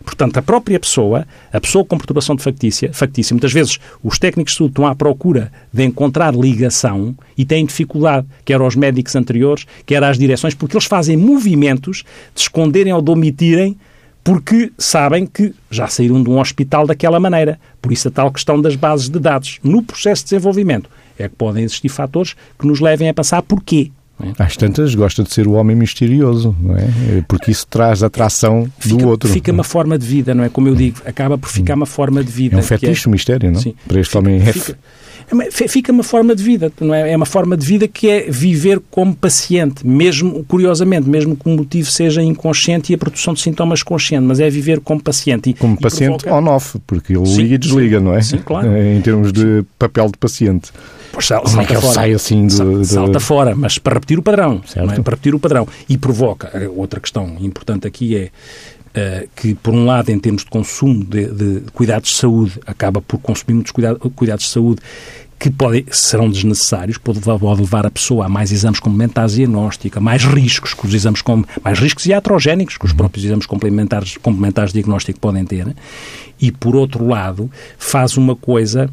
Portanto, 0.07 0.37
a 0.37 0.41
própria 0.41 0.79
pessoa, 0.79 1.27
a 1.51 1.59
pessoa 1.59 1.83
com 1.83 1.97
perturbação 1.97 2.33
de 2.33 2.41
factícia, 2.41 2.93
factícia, 2.93 3.33
muitas 3.33 3.51
vezes 3.51 3.77
os 4.01 4.17
técnicos 4.17 4.53
de 4.53 4.57
saúde 4.59 4.71
estão 4.71 4.87
à 4.87 4.95
procura 4.95 5.51
de 5.73 5.83
encontrar 5.83 6.33
ligação 6.33 7.13
e 7.37 7.43
têm 7.43 7.65
dificuldade, 7.65 8.25
quer 8.45 8.61
aos 8.61 8.73
médicos 8.77 9.17
anteriores, 9.17 9.65
quer 9.85 10.01
às 10.01 10.17
direções, 10.17 10.53
porque 10.53 10.77
eles 10.77 10.85
fazem 10.85 11.17
movimentos 11.17 12.05
de 12.33 12.39
esconderem 12.39 12.93
ou 12.93 13.01
de 13.01 13.11
omitirem 13.11 13.75
porque 14.27 14.73
sabem 14.77 15.25
que 15.25 15.53
já 15.71 15.87
saíram 15.87 16.21
de 16.21 16.29
um 16.29 16.37
hospital 16.37 16.85
daquela 16.85 17.17
maneira. 17.17 17.57
Por 17.81 17.93
isso 17.93 18.09
a 18.09 18.11
tal 18.11 18.29
questão 18.29 18.61
das 18.61 18.75
bases 18.75 19.07
de 19.07 19.17
dados. 19.19 19.57
No 19.63 19.81
processo 19.81 20.23
de 20.23 20.31
desenvolvimento 20.31 20.89
é 21.17 21.29
que 21.29 21.35
podem 21.37 21.63
existir 21.63 21.87
fatores 21.87 22.35
que 22.59 22.67
nos 22.67 22.81
levem 22.81 23.07
a 23.07 23.13
passar 23.13 23.41
porquê. 23.41 23.89
É? 24.21 24.43
Às 24.43 24.57
tantas 24.57 24.93
gosta 24.95 25.23
de 25.23 25.33
ser 25.33 25.47
o 25.47 25.53
homem 25.53 25.77
misterioso, 25.77 26.53
não 26.59 26.75
é? 26.75 27.23
Porque 27.25 27.51
isso 27.51 27.65
traz 27.67 28.03
atração 28.03 28.69
fica, 28.77 28.97
do 28.97 29.07
outro. 29.07 29.29
Fica 29.29 29.49
uma 29.49 29.63
forma 29.63 29.97
de 29.97 30.05
vida, 30.05 30.35
não 30.35 30.43
é? 30.43 30.49
Como 30.49 30.67
eu 30.67 30.75
digo, 30.75 30.97
acaba 31.05 31.37
por 31.37 31.49
ficar 31.49 31.75
uma 31.75 31.85
forma 31.85 32.21
de 32.21 32.29
vida. 32.29 32.57
É 32.57 32.59
um 32.59 32.63
fetiche, 32.63 33.07
é... 33.07 33.09
um 33.09 33.11
mistério, 33.13 33.49
não? 33.49 33.61
Sim. 33.61 33.75
Para 33.87 34.01
este 34.01 34.09
fica, 34.09 34.19
homem 34.19 34.41
é... 34.41 34.51
Fica, 34.51 34.77
fica 35.51 35.91
uma 35.91 36.03
forma 36.03 36.33
de 36.33 36.41
vida, 36.41 36.71
não 36.79 36.93
é? 36.93 37.11
É 37.11 37.15
uma 37.15 37.25
forma 37.25 37.57
de 37.57 37.65
vida 37.65 37.87
que 37.87 38.09
é 38.09 38.29
viver 38.29 38.81
como 38.89 39.13
paciente, 39.13 39.85
mesmo, 39.85 40.43
curiosamente, 40.45 41.09
mesmo 41.09 41.35
que 41.35 41.49
o 41.49 41.51
motivo 41.51 41.89
seja 41.91 42.21
inconsciente 42.23 42.93
e 42.93 42.95
a 42.95 42.97
produção 42.97 43.33
de 43.33 43.41
sintomas 43.41 43.83
consciente, 43.83 44.25
mas 44.25 44.39
é 44.39 44.49
viver 44.49 44.79
como 44.79 45.01
paciente. 45.01 45.49
E, 45.49 45.53
como 45.53 45.75
e 45.75 45.81
paciente 45.81 46.23
provoca... 46.23 46.49
on-off, 46.49 46.79
porque 46.87 47.13
ele 47.13 47.25
sim, 47.25 47.41
liga 47.41 47.55
e 47.55 47.57
desliga, 47.57 47.99
sim, 47.99 48.05
não 48.05 48.13
é? 48.13 48.21
Sim, 48.21 48.37
claro. 48.37 48.67
Em 48.77 49.01
termos 49.01 49.33
de 49.33 49.65
papel 49.77 50.07
de 50.07 50.17
paciente. 50.17 50.71
Pois, 51.11 51.25
salta 51.25 51.49
Como 51.49 51.61
é 51.61 51.65
que 51.65 51.73
ele 51.73 51.81
fora. 51.81 51.93
sai 51.93 52.13
assim 52.13 52.47
do, 52.47 52.85
Salta 52.85 53.19
fora, 53.19 53.55
mas 53.55 53.77
para 53.77 53.95
repetir 53.95 54.19
o 54.19 54.21
padrão. 54.21 54.61
Certo. 54.65 54.91
É? 54.91 54.99
Para 55.01 55.15
repetir 55.15 55.35
o 55.35 55.39
padrão. 55.39 55.67
E 55.89 55.97
provoca. 55.97 56.51
Outra 56.75 56.99
questão 56.99 57.35
importante 57.39 57.87
aqui 57.87 58.15
é 58.15 58.29
que, 59.35 59.55
por 59.55 59.73
um 59.73 59.85
lado, 59.85 60.09
em 60.09 60.19
termos 60.19 60.43
de 60.43 60.49
consumo 60.49 61.03
de, 61.03 61.27
de 61.27 61.61
cuidados 61.71 62.09
de 62.09 62.15
saúde, 62.15 62.59
acaba 62.65 63.01
por 63.01 63.19
consumir 63.19 63.55
muitos 63.55 63.71
cuidados, 63.71 64.11
cuidados 64.15 64.45
de 64.45 64.51
saúde 64.51 64.81
que 65.39 65.51
podem, 65.51 65.85
serão 65.91 66.29
desnecessários, 66.29 66.97
pode 66.97 67.19
levar 67.59 67.85
a 67.85 67.91
pessoa 67.91 68.25
a 68.25 68.29
mais 68.29 68.51
exames 68.51 68.79
complementares 68.79 69.31
de 69.31 69.37
diagnóstico, 69.37 69.99
a 69.99 70.01
mais 70.01 70.23
riscos 70.23 70.73
que 70.73 70.85
os 70.85 70.93
exames 70.93 71.21
com, 71.21 71.43
mais 71.63 71.79
riscos 71.79 72.05
iatrogénicos 72.07 72.77
que 72.77 72.85
os 72.85 72.91
uhum. 72.91 72.97
próprios 72.97 73.25
exames 73.25 73.45
complementares, 73.45 74.17
complementares 74.17 74.71
de 74.71 74.79
diagnóstico 74.79 75.19
podem 75.19 75.45
ter. 75.45 75.75
E, 76.39 76.51
por 76.51 76.75
outro 76.75 77.07
lado, 77.07 77.51
faz 77.77 78.17
uma 78.17 78.35
coisa 78.35 78.89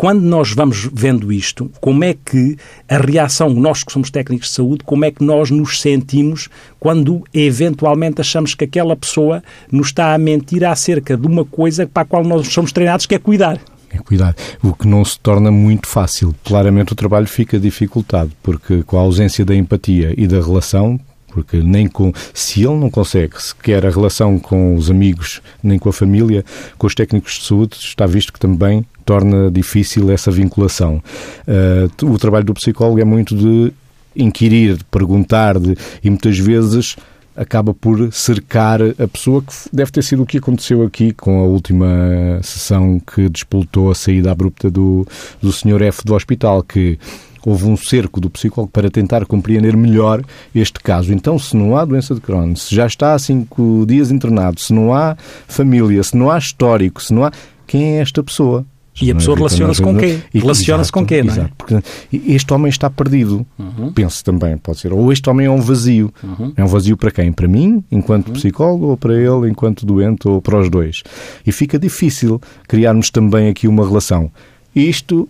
quando 0.00 0.22
nós 0.22 0.54
vamos 0.54 0.88
vendo 0.90 1.30
isto, 1.30 1.70
como 1.78 2.02
é 2.04 2.14
que 2.14 2.56
a 2.88 2.96
reação, 2.96 3.50
nós 3.50 3.84
que 3.84 3.92
somos 3.92 4.10
técnicos 4.10 4.48
de 4.48 4.54
saúde, 4.54 4.82
como 4.82 5.04
é 5.04 5.10
que 5.10 5.22
nós 5.22 5.50
nos 5.50 5.78
sentimos 5.78 6.48
quando 6.78 7.22
eventualmente 7.34 8.18
achamos 8.18 8.54
que 8.54 8.64
aquela 8.64 8.96
pessoa 8.96 9.42
nos 9.70 9.88
está 9.88 10.14
a 10.14 10.18
mentir 10.18 10.64
acerca 10.64 11.18
de 11.18 11.26
uma 11.26 11.44
coisa 11.44 11.86
para 11.86 12.04
a 12.04 12.06
qual 12.06 12.24
nós 12.24 12.48
somos 12.48 12.72
treinados, 12.72 13.04
que 13.04 13.14
é 13.14 13.18
cuidar? 13.18 13.60
É 13.90 13.98
cuidar. 13.98 14.34
O 14.62 14.72
que 14.72 14.88
não 14.88 15.04
se 15.04 15.20
torna 15.20 15.50
muito 15.50 15.86
fácil. 15.86 16.34
Claramente 16.46 16.94
o 16.94 16.96
trabalho 16.96 17.26
fica 17.26 17.60
dificultado, 17.60 18.32
porque 18.42 18.82
com 18.84 18.96
a 18.96 19.02
ausência 19.02 19.44
da 19.44 19.54
empatia 19.54 20.14
e 20.16 20.26
da 20.26 20.40
relação, 20.40 20.98
porque 21.32 21.58
nem 21.58 21.86
com 21.86 22.12
se 22.34 22.64
ele 22.64 22.76
não 22.76 22.90
consegue 22.90 23.40
sequer 23.40 23.86
a 23.86 23.90
relação 23.90 24.38
com 24.38 24.74
os 24.74 24.90
amigos 24.90 25.40
nem 25.62 25.78
com 25.78 25.88
a 25.88 25.92
família, 25.92 26.44
com 26.76 26.86
os 26.86 26.94
técnicos 26.94 27.38
de 27.38 27.46
saúde 27.46 27.76
está 27.78 28.06
visto 28.06 28.32
que 28.32 28.40
também 28.40 28.84
torna 29.04 29.50
difícil 29.50 30.10
essa 30.10 30.30
vinculação. 30.30 31.02
Uh, 31.46 32.12
o 32.12 32.18
trabalho 32.18 32.44
do 32.44 32.54
psicólogo 32.54 33.00
é 33.00 33.04
muito 33.04 33.34
de 33.36 33.72
inquirir, 34.14 34.76
de 34.76 34.84
perguntar, 34.84 35.58
de, 35.58 35.76
e 36.02 36.10
muitas 36.10 36.38
vezes 36.38 36.96
acaba 37.36 37.72
por 37.72 38.12
cercar 38.12 38.80
a 38.82 39.08
pessoa, 39.08 39.42
que 39.42 39.52
deve 39.72 39.90
ter 39.90 40.02
sido 40.02 40.22
o 40.22 40.26
que 40.26 40.38
aconteceu 40.38 40.82
aqui 40.82 41.12
com 41.12 41.40
a 41.40 41.44
última 41.44 41.86
sessão 42.42 43.00
que 43.00 43.28
despoltou 43.28 43.90
a 43.90 43.94
saída 43.94 44.30
abrupta 44.30 44.70
do, 44.70 45.06
do 45.40 45.52
Sr. 45.52 45.82
F 45.82 46.04
do 46.04 46.14
hospital, 46.14 46.62
que 46.62 46.98
houve 47.44 47.64
um 47.66 47.76
cerco 47.76 48.20
do 48.20 48.30
psicólogo 48.30 48.72
para 48.72 48.90
tentar 48.90 49.24
compreender 49.26 49.76
melhor 49.76 50.22
este 50.54 50.80
caso. 50.80 51.12
Então, 51.12 51.38
se 51.38 51.56
não 51.56 51.76
há 51.76 51.84
doença 51.84 52.14
de 52.14 52.20
Crohn, 52.20 52.54
se 52.54 52.74
já 52.74 52.86
está 52.86 53.14
há 53.14 53.18
cinco 53.18 53.84
dias 53.86 54.10
internado, 54.10 54.60
se 54.60 54.72
não 54.72 54.94
há 54.94 55.16
família, 55.48 56.02
se 56.02 56.16
não 56.16 56.30
há 56.30 56.38
histórico, 56.38 57.02
se 57.02 57.12
não 57.12 57.24
há... 57.24 57.32
Quem 57.66 57.96
é 57.96 58.00
esta 58.00 58.22
pessoa? 58.22 58.66
E 59.00 59.10
a 59.10 59.14
pessoa 59.14 59.36
relaciona-se 59.36 59.80
com 59.80 59.96
quê? 59.96 60.18
Relaciona-se 60.34 60.92
com 60.92 61.06
quê, 61.06 61.22
não 61.22 61.32
é? 61.32 61.36
Exato, 61.36 61.54
porque 61.56 61.80
este 62.12 62.52
homem 62.52 62.68
está 62.68 62.90
perdido. 62.90 63.46
Uhum. 63.58 63.92
Penso 63.92 64.22
também, 64.24 64.58
pode 64.58 64.78
ser. 64.78 64.92
Ou 64.92 65.10
este 65.10 65.30
homem 65.30 65.46
é 65.46 65.50
um 65.50 65.60
vazio. 65.60 66.12
Uhum. 66.22 66.52
É 66.56 66.64
um 66.64 66.66
vazio 66.66 66.96
para 66.96 67.10
quem? 67.10 67.32
Para 67.32 67.48
mim, 67.48 67.82
enquanto 67.90 68.28
uhum. 68.28 68.34
psicólogo, 68.34 68.86
ou 68.88 68.96
para 68.96 69.14
ele, 69.14 69.48
enquanto 69.48 69.86
doente, 69.86 70.28
ou 70.28 70.42
para 70.42 70.58
os 70.58 70.68
dois. 70.68 71.02
E 71.46 71.52
fica 71.52 71.78
difícil 71.78 72.40
criarmos 72.68 73.10
também 73.10 73.48
aqui 73.48 73.66
uma 73.66 73.86
relação. 73.86 74.30
Isto 74.74 75.28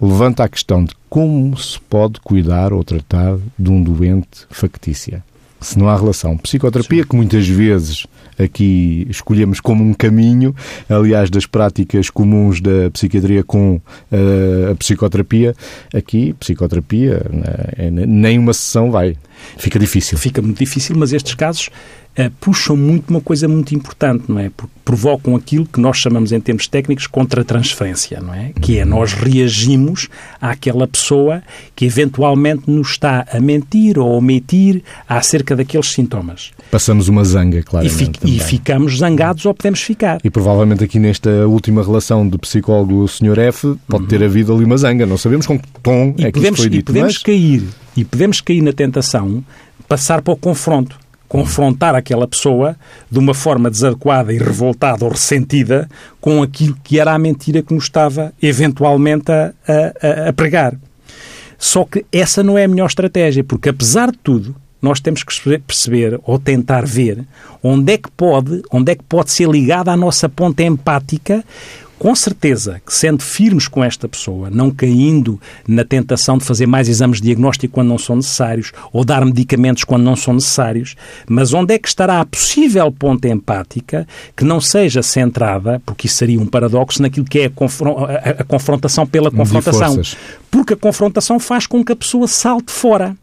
levanta 0.00 0.44
a 0.44 0.48
questão 0.48 0.84
de 0.84 0.94
como 1.08 1.56
se 1.56 1.78
pode 1.80 2.20
cuidar 2.20 2.72
ou 2.72 2.82
tratar 2.82 3.36
de 3.58 3.70
um 3.70 3.82
doente 3.82 4.46
factícia. 4.50 5.22
Se 5.60 5.78
não 5.78 5.88
há 5.88 5.96
relação. 5.96 6.36
Psicoterapia, 6.36 7.02
Sim. 7.02 7.08
que 7.08 7.16
muitas 7.16 7.48
vezes 7.48 8.06
aqui 8.38 9.06
escolhemos 9.08 9.60
como 9.60 9.82
um 9.82 9.94
caminho, 9.94 10.54
aliás, 10.88 11.30
das 11.30 11.46
práticas 11.46 12.10
comuns 12.10 12.60
da 12.60 12.90
psiquiatria 12.92 13.42
com 13.42 13.76
uh, 13.76 14.72
a 14.72 14.74
psicoterapia, 14.74 15.54
aqui, 15.94 16.34
psicoterapia, 16.34 17.22
né, 17.30 18.04
nem 18.06 18.38
uma 18.38 18.52
sessão 18.52 18.90
vai. 18.90 19.16
Fica 19.56 19.78
difícil. 19.78 20.18
Fica 20.18 20.42
muito 20.42 20.58
difícil, 20.58 20.96
mas 20.96 21.12
estes 21.12 21.34
casos 21.34 21.70
uh, 22.18 22.30
puxam 22.40 22.76
muito 22.76 23.10
uma 23.10 23.20
coisa 23.20 23.48
muito 23.48 23.74
importante, 23.74 24.24
não 24.28 24.38
é? 24.38 24.50
Porque 24.54 24.72
provocam 24.84 25.34
aquilo 25.34 25.66
que 25.66 25.80
nós 25.80 25.96
chamamos 25.96 26.30
em 26.32 26.40
termos 26.40 26.68
técnicos 26.68 27.06
contra-transferência, 27.06 28.20
não 28.20 28.34
é? 28.34 28.52
Que 28.60 28.78
é 28.78 28.84
nós 28.84 29.14
reagimos 29.14 30.08
àquela 30.40 30.86
pessoa 30.86 31.42
que 31.74 31.84
eventualmente 31.84 32.70
nos 32.70 32.90
está 32.90 33.26
a 33.32 33.40
mentir 33.40 33.98
ou 33.98 34.12
a 34.12 34.16
omitir 34.16 34.82
acerca 35.08 35.56
daqueles 35.56 35.90
sintomas. 35.90 36.50
Passamos 36.70 37.08
uma 37.08 37.24
zanga, 37.24 37.62
claro. 37.62 37.86
E, 37.86 38.36
e, 38.36 38.40
ficamos 38.40 38.98
zangados 38.98 39.46
ou 39.46 39.54
podemos 39.54 39.80
ficar. 39.80 40.20
E 40.22 40.30
provavelmente 40.30 40.84
aqui 40.84 40.98
nesta 40.98 41.46
última 41.46 41.82
relação 41.82 42.26
do 42.26 42.38
psicólogo 42.38 43.08
Sr. 43.08 43.38
F 43.38 43.76
pode 43.88 44.04
uhum. 44.04 44.08
ter 44.08 44.22
havido 44.22 44.52
ali 44.54 44.64
uma 44.64 44.76
zanga. 44.76 45.06
Não 45.06 45.16
sabemos 45.16 45.46
com 45.46 45.58
que 45.58 45.68
tom 45.82 46.14
e 46.18 46.24
é 46.24 46.26
que 46.26 46.32
podemos, 46.32 46.58
isso 46.58 46.68
foi 46.68 46.70
dito. 46.70 46.90
E 46.90 46.92
podemos 46.92 47.14
mas... 47.14 47.22
cair, 47.22 47.62
e 47.96 48.04
podemos 48.04 48.40
cair 48.40 48.62
na 48.62 48.72
tentação 48.72 49.44
passar 49.88 50.22
para 50.22 50.34
o 50.34 50.36
confronto 50.36 50.98
confrontar 51.34 51.96
aquela 51.96 52.28
pessoa 52.28 52.76
de 53.10 53.18
uma 53.18 53.34
forma 53.34 53.68
desadequada 53.68 54.32
e 54.32 54.38
revoltada 54.38 55.04
ou 55.04 55.10
ressentida 55.10 55.88
com 56.20 56.40
aquilo 56.40 56.76
que 56.84 57.00
era 57.00 57.12
a 57.12 57.18
mentira 57.18 57.60
que 57.60 57.74
nos 57.74 57.84
estava 57.84 58.32
eventualmente 58.40 59.32
a, 59.32 59.52
a, 59.66 60.28
a 60.28 60.32
pregar. 60.32 60.76
Só 61.58 61.84
que 61.84 62.06
essa 62.12 62.40
não 62.40 62.56
é 62.56 62.62
a 62.62 62.68
melhor 62.68 62.86
estratégia, 62.86 63.42
porque 63.42 63.68
apesar 63.68 64.12
de 64.12 64.18
tudo, 64.18 64.54
nós 64.80 65.00
temos 65.00 65.24
que 65.24 65.58
perceber 65.58 66.20
ou 66.24 66.38
tentar 66.38 66.86
ver 66.86 67.24
onde 67.62 67.94
é 67.94 67.98
que 67.98 68.10
pode, 68.10 68.62
onde 68.70 68.92
é 68.92 68.94
que 68.94 69.02
pode 69.02 69.32
ser 69.32 69.48
ligada 69.48 69.90
a 69.90 69.96
nossa 69.96 70.28
ponta 70.28 70.62
empática 70.62 71.42
com 71.98 72.14
certeza 72.14 72.80
que 72.84 72.92
sendo 72.92 73.22
firmes 73.22 73.68
com 73.68 73.82
esta 73.82 74.08
pessoa, 74.08 74.50
não 74.50 74.70
caindo 74.70 75.40
na 75.66 75.84
tentação 75.84 76.38
de 76.38 76.44
fazer 76.44 76.66
mais 76.66 76.88
exames 76.88 77.18
de 77.18 77.24
diagnóstico 77.24 77.74
quando 77.74 77.88
não 77.88 77.98
são 77.98 78.16
necessários 78.16 78.72
ou 78.92 79.04
dar 79.04 79.24
medicamentos 79.24 79.84
quando 79.84 80.02
não 80.02 80.16
são 80.16 80.34
necessários, 80.34 80.96
mas 81.28 81.52
onde 81.52 81.74
é 81.74 81.78
que 81.78 81.88
estará 81.88 82.20
a 82.20 82.26
possível 82.26 82.90
ponta 82.92 83.28
empática 83.28 84.06
que 84.36 84.44
não 84.44 84.60
seja 84.60 85.02
centrada, 85.02 85.80
porque 85.84 86.06
isso 86.06 86.16
seria 86.16 86.40
um 86.40 86.46
paradoxo, 86.46 87.02
naquilo 87.02 87.26
que 87.26 87.40
é 87.40 87.44
a, 87.46 87.50
confron 87.50 88.04
a, 88.04 88.40
a 88.40 88.44
confrontação 88.44 89.06
pela 89.06 89.30
confrontação. 89.30 90.00
Porque 90.50 90.74
a 90.74 90.76
confrontação 90.76 91.38
faz 91.38 91.66
com 91.66 91.84
que 91.84 91.92
a 91.92 91.96
pessoa 91.96 92.26
salte 92.26 92.72
fora. 92.72 93.16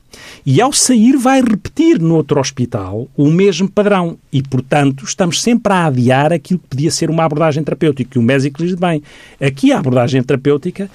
E 0.45 0.61
ao 0.61 0.73
sair 0.73 1.17
vai 1.17 1.41
repetir 1.41 1.99
no 1.99 2.15
outro 2.15 2.39
hospital 2.39 3.07
o 3.15 3.29
mesmo 3.29 3.69
padrão. 3.69 4.17
E, 4.31 4.41
portanto, 4.41 5.03
estamos 5.05 5.41
sempre 5.41 5.71
a 5.73 5.85
adiar 5.85 6.33
aquilo 6.33 6.59
que 6.59 6.67
podia 6.67 6.91
ser 6.91 7.09
uma 7.09 7.23
abordagem 7.23 7.63
terapêutica. 7.63 8.17
E 8.17 8.19
o 8.19 8.23
médico 8.23 8.63
diz 8.63 8.75
bem, 8.75 9.01
aqui 9.39 9.71
a 9.71 9.79
abordagem 9.79 10.21
terapêutica, 10.23 10.89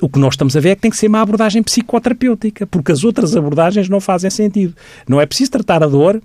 o 0.00 0.08
que 0.08 0.18
nós 0.18 0.34
estamos 0.34 0.56
a 0.56 0.60
ver 0.60 0.70
é 0.70 0.74
que 0.76 0.82
tem 0.82 0.90
que 0.90 0.96
ser 0.96 1.08
uma 1.08 1.20
abordagem 1.20 1.62
psicoterapêutica, 1.62 2.66
porque 2.66 2.92
as 2.92 3.04
outras 3.04 3.36
abordagens 3.36 3.88
não 3.88 4.00
fazem 4.00 4.30
sentido. 4.30 4.74
Não 5.08 5.20
é 5.20 5.26
preciso 5.26 5.50
tratar 5.50 5.82
a 5.82 5.86
dor 5.86 6.16
uh, 6.16 6.22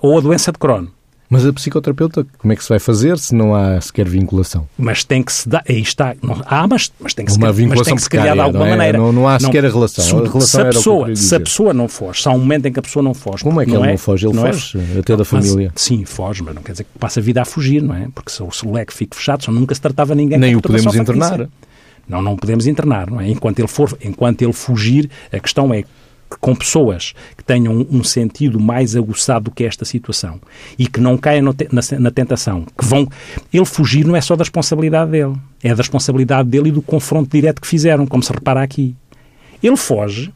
ou 0.00 0.18
a 0.18 0.20
doença 0.20 0.50
de 0.50 0.58
Crohn. 0.58 0.86
Mas 1.32 1.46
a 1.46 1.52
psicoterapeuta, 1.54 2.26
como 2.36 2.52
é 2.52 2.56
que 2.56 2.62
se 2.62 2.68
vai 2.68 2.78
fazer 2.78 3.16
se 3.18 3.34
não 3.34 3.54
há 3.54 3.80
sequer 3.80 4.06
vinculação? 4.06 4.68
Mas 4.76 5.02
tem 5.02 5.22
que 5.22 5.32
se 5.32 5.48
dar. 5.48 5.64
Aí 5.66 5.80
está. 5.80 6.14
Não, 6.22 6.38
há, 6.44 6.68
mas, 6.68 6.92
mas 7.00 7.14
tem 7.14 7.24
que 7.24 7.32
se, 7.32 7.38
Uma 7.38 7.50
vinculação 7.50 7.78
mas 7.78 7.86
tem 7.86 7.96
que 7.96 8.02
se 8.02 8.10
criar 8.10 8.34
de 8.34 8.40
alguma 8.40 8.66
não 8.66 8.66
é? 8.66 8.76
maneira. 8.76 8.98
Não, 8.98 9.12
não 9.14 9.26
há 9.26 9.40
sequer 9.40 9.62
não, 9.62 9.70
a 9.70 9.72
relação. 9.72 10.04
Se, 10.04 10.14
a, 10.14 10.18
relação 10.18 10.40
se, 10.40 10.60
a 10.60 10.64
pessoa, 10.66 11.16
se 11.16 11.34
a 11.34 11.40
pessoa 11.40 11.72
não 11.72 11.88
foge, 11.88 12.20
se 12.20 12.28
há 12.28 12.32
um 12.32 12.38
momento 12.38 12.66
em 12.66 12.72
que 12.74 12.78
a 12.78 12.82
pessoa 12.82 13.02
não 13.02 13.14
foge. 13.14 13.44
Como 13.44 13.58
é 13.62 13.64
que 13.64 13.70
não 13.70 13.80
ele 13.80 13.88
é, 13.88 13.90
não 13.92 13.98
foge? 13.98 14.26
Ele 14.26 14.34
não 14.34 14.42
foge, 14.42 14.78
é, 14.78 14.98
até 14.98 15.16
da 15.16 15.24
família. 15.24 15.70
Mas, 15.72 15.82
sim, 15.82 16.04
foge, 16.04 16.42
mas 16.42 16.54
não 16.54 16.62
quer 16.62 16.72
dizer 16.72 16.84
que 16.84 16.98
passa 16.98 17.18
a 17.18 17.22
vida 17.22 17.40
a 17.40 17.46
fugir, 17.46 17.80
não 17.80 17.94
é? 17.94 18.08
Porque 18.14 18.30
se 18.30 18.42
o 18.42 18.70
leque 18.70 18.92
fica 18.92 19.16
fechado, 19.16 19.42
só 19.42 19.50
nunca 19.50 19.74
se 19.74 19.80
tratava 19.80 20.14
ninguém 20.14 20.36
Nem 20.36 20.54
o 20.54 20.60
podemos 20.60 20.94
internar. 20.94 21.48
Não, 22.06 22.20
não 22.20 22.36
podemos 22.36 22.66
internar, 22.66 23.10
não 23.10 23.22
é? 23.22 23.30
Enquanto 23.30 23.58
ele 23.58 23.68
for, 23.68 23.96
enquanto 24.04 24.42
ele 24.42 24.52
fugir, 24.52 25.08
a 25.32 25.40
questão 25.40 25.72
é 25.72 25.84
com 26.40 26.54
pessoas 26.54 27.14
que 27.36 27.44
tenham 27.44 27.86
um 27.90 28.02
sentido 28.02 28.60
mais 28.60 28.96
aguçado 28.96 29.46
do 29.46 29.50
que 29.50 29.64
esta 29.64 29.84
situação 29.84 30.40
e 30.78 30.86
que 30.86 31.00
não 31.00 31.16
caiam 31.16 31.54
na, 31.98 32.10
tentação, 32.10 32.64
que 32.76 32.84
vão. 32.84 33.08
Ele 33.52 33.64
fugir 33.64 34.04
não 34.04 34.16
é 34.16 34.20
só 34.20 34.36
da 34.36 34.44
responsabilidade 34.44 35.10
dele, 35.10 35.34
é 35.62 35.70
da 35.70 35.76
responsabilidade 35.76 36.48
dele 36.48 36.68
e 36.68 36.72
do 36.72 36.82
confronto 36.82 37.30
direto 37.30 37.60
que 37.60 37.66
fizeram, 37.66 38.06
como 38.06 38.22
se 38.22 38.32
repara 38.32 38.62
aqui. 38.62 38.94
Ele 39.62 39.76
foge 39.76 40.32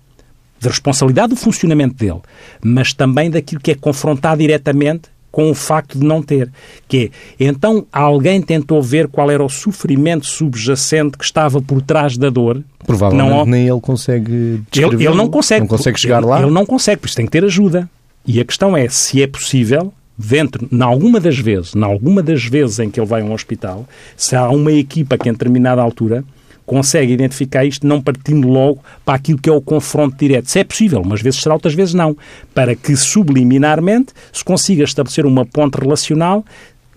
da 0.61 0.70
responsabilidade 0.70 1.30
do 1.30 1.37
funcionamento 1.37 1.94
dele, 1.94 2.20
mas 2.62 2.92
também 2.92 3.30
daquilo 3.30 3.61
que 3.61 3.72
é 3.72 3.74
confrontado 3.74 4.40
diretamente 4.40 5.15
com 5.31 5.51
o 5.51 5.55
facto 5.55 5.99
de 5.99 6.05
não 6.05 6.23
ter. 6.23 6.51
Que 6.89 7.11
é, 7.39 7.45
então 7.45 7.87
alguém 7.93 8.41
tentou 8.41 8.83
ver 8.83 9.09
qual 9.09 9.31
era 9.31 9.45
o 9.45 9.49
sofrimento 9.49 10.27
subjacente 10.27 11.19
que 11.19 11.25
estava 11.25 11.61
por 11.61 11.83
trás 11.83 12.17
da 12.17 12.31
dor. 12.31 12.62
Provavelmente 12.87 13.29
não, 13.29 13.47
nem 13.47 13.69
ele 13.69 13.81
consegue 13.81 14.62
ele, 14.75 15.05
ele 15.05 15.15
não 15.15 15.29
consegue. 15.29 15.61
Não 15.61 15.69
consegue 15.69 16.01
chegar 16.01 16.19
ele, 16.19 16.27
lá. 16.27 16.43
Ele 16.43 16.51
não 16.51 16.65
consegue, 16.65 17.01
por 17.01 17.07
isso 17.07 17.17
tem 17.17 17.27
que 17.27 17.33
ter 17.33 17.45
ajuda. 17.45 17.89
E 18.27 18.41
a 18.41 18.45
questão 18.45 18.77
é 18.77 18.89
se 18.89 19.23
é 19.23 19.27
possível, 19.27 19.93
dentro, 20.17 20.69
em 20.71 20.83
alguma 20.83 21.21
das 21.21 21.39
vezes, 21.39 21.75
em 21.75 21.83
alguma 21.83 22.23
das 22.23 22.45
vezes 22.45 22.79
em 22.79 22.91
que 22.91 22.99
ele 22.99 23.07
vai 23.07 23.23
a 23.23 23.25
um 23.25 23.33
hospital, 23.33 23.87
se 24.17 24.35
há 24.35 24.49
uma 24.49 24.73
equipa 24.73 25.19
que 25.19 25.29
em 25.29 25.33
determinada 25.33 25.83
altura 25.83 26.25
consegue 26.66 27.12
identificar 27.12 27.64
isto 27.64 27.87
não 27.87 28.02
partindo 28.02 28.48
logo 28.48 28.81
para 29.05 29.14
aquilo 29.14 29.38
que 29.38 29.48
é 29.48 29.52
o 29.52 29.61
confronto 29.61 30.16
direto. 30.18 30.50
Se 30.50 30.59
é 30.59 30.64
possível, 30.64 31.00
umas 31.00 31.22
vezes 31.22 31.40
será, 31.40 31.55
outras 31.55 31.74
vezes 31.74 31.94
não. 31.94 32.16
Para 32.52 32.74
que 32.74 32.96
subliminarmente 32.96 34.12
se 34.33 34.44
consiga 34.44 34.85
estabelecer 34.85 35.24
uma 35.24 35.46
ponte 35.46 35.76
relacional, 35.76 36.44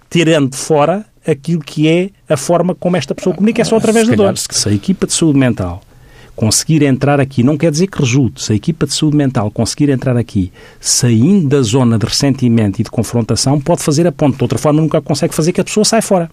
tirando 0.09 0.51
de 0.51 0.57
fora 0.57 1.05
aquilo 1.25 1.61
que 1.61 1.87
é 1.87 2.09
a 2.27 2.35
forma 2.35 2.73
como 2.73 2.97
esta 2.97 3.13
pessoa 3.13 3.35
comunica, 3.35 3.61
é 3.61 3.65
só 3.65 3.77
através 3.77 4.07
da 4.07 4.15
dor. 4.15 4.35
Se 4.37 4.67
a 4.67 4.73
equipa 4.73 5.05
de 5.05 5.13
saúde 5.13 5.37
mental 5.37 5.83
conseguir 6.35 6.83
entrar 6.83 7.19
aqui, 7.19 7.43
não 7.43 7.57
quer 7.57 7.69
dizer 7.69 7.87
que 7.87 7.99
resulte, 7.99 8.41
se 8.41 8.53
a 8.53 8.55
equipa 8.55 8.87
de 8.87 8.93
saúde 8.93 9.17
mental 9.17 9.51
conseguir 9.51 9.89
entrar 9.89 10.15
aqui, 10.15 10.53
saindo 10.79 11.49
da 11.49 11.61
zona 11.61 11.99
de 11.99 12.05
ressentimento 12.05 12.79
e 12.79 12.83
de 12.83 12.89
confrontação, 12.89 13.59
pode 13.59 13.83
fazer 13.83 14.07
a 14.07 14.11
ponte. 14.11 14.37
De 14.37 14.43
outra 14.43 14.57
forma, 14.57 14.81
nunca 14.81 15.01
consegue 15.01 15.35
fazer 15.35 15.51
que 15.51 15.59
a 15.59 15.65
pessoa 15.65 15.83
saia 15.83 16.01
fora. 16.01 16.31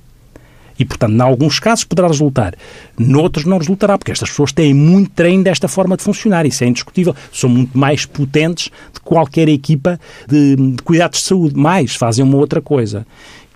E, 0.78 0.84
portanto, 0.84 1.12
em 1.12 1.20
alguns 1.20 1.58
casos 1.58 1.84
poderá 1.84 2.08
resultar, 2.08 2.54
noutros 2.98 3.44
não 3.44 3.58
resultará, 3.58 3.96
porque 3.96 4.12
estas 4.12 4.30
pessoas 4.30 4.52
têm 4.52 4.74
muito 4.74 5.10
treino 5.10 5.42
desta 5.42 5.68
forma 5.68 5.96
de 5.96 6.02
funcionar, 6.02 6.46
isso 6.46 6.62
é 6.64 6.66
indiscutível. 6.66 7.14
São 7.32 7.48
muito 7.48 7.76
mais 7.76 8.04
potentes 8.04 8.70
de 8.92 9.00
qualquer 9.00 9.48
equipa 9.48 9.98
de, 10.28 10.56
de 10.56 10.82
cuidados 10.82 11.20
de 11.20 11.24
saúde. 11.26 11.56
Mais, 11.56 11.94
fazem 11.94 12.24
uma 12.24 12.36
outra 12.36 12.60
coisa 12.60 13.06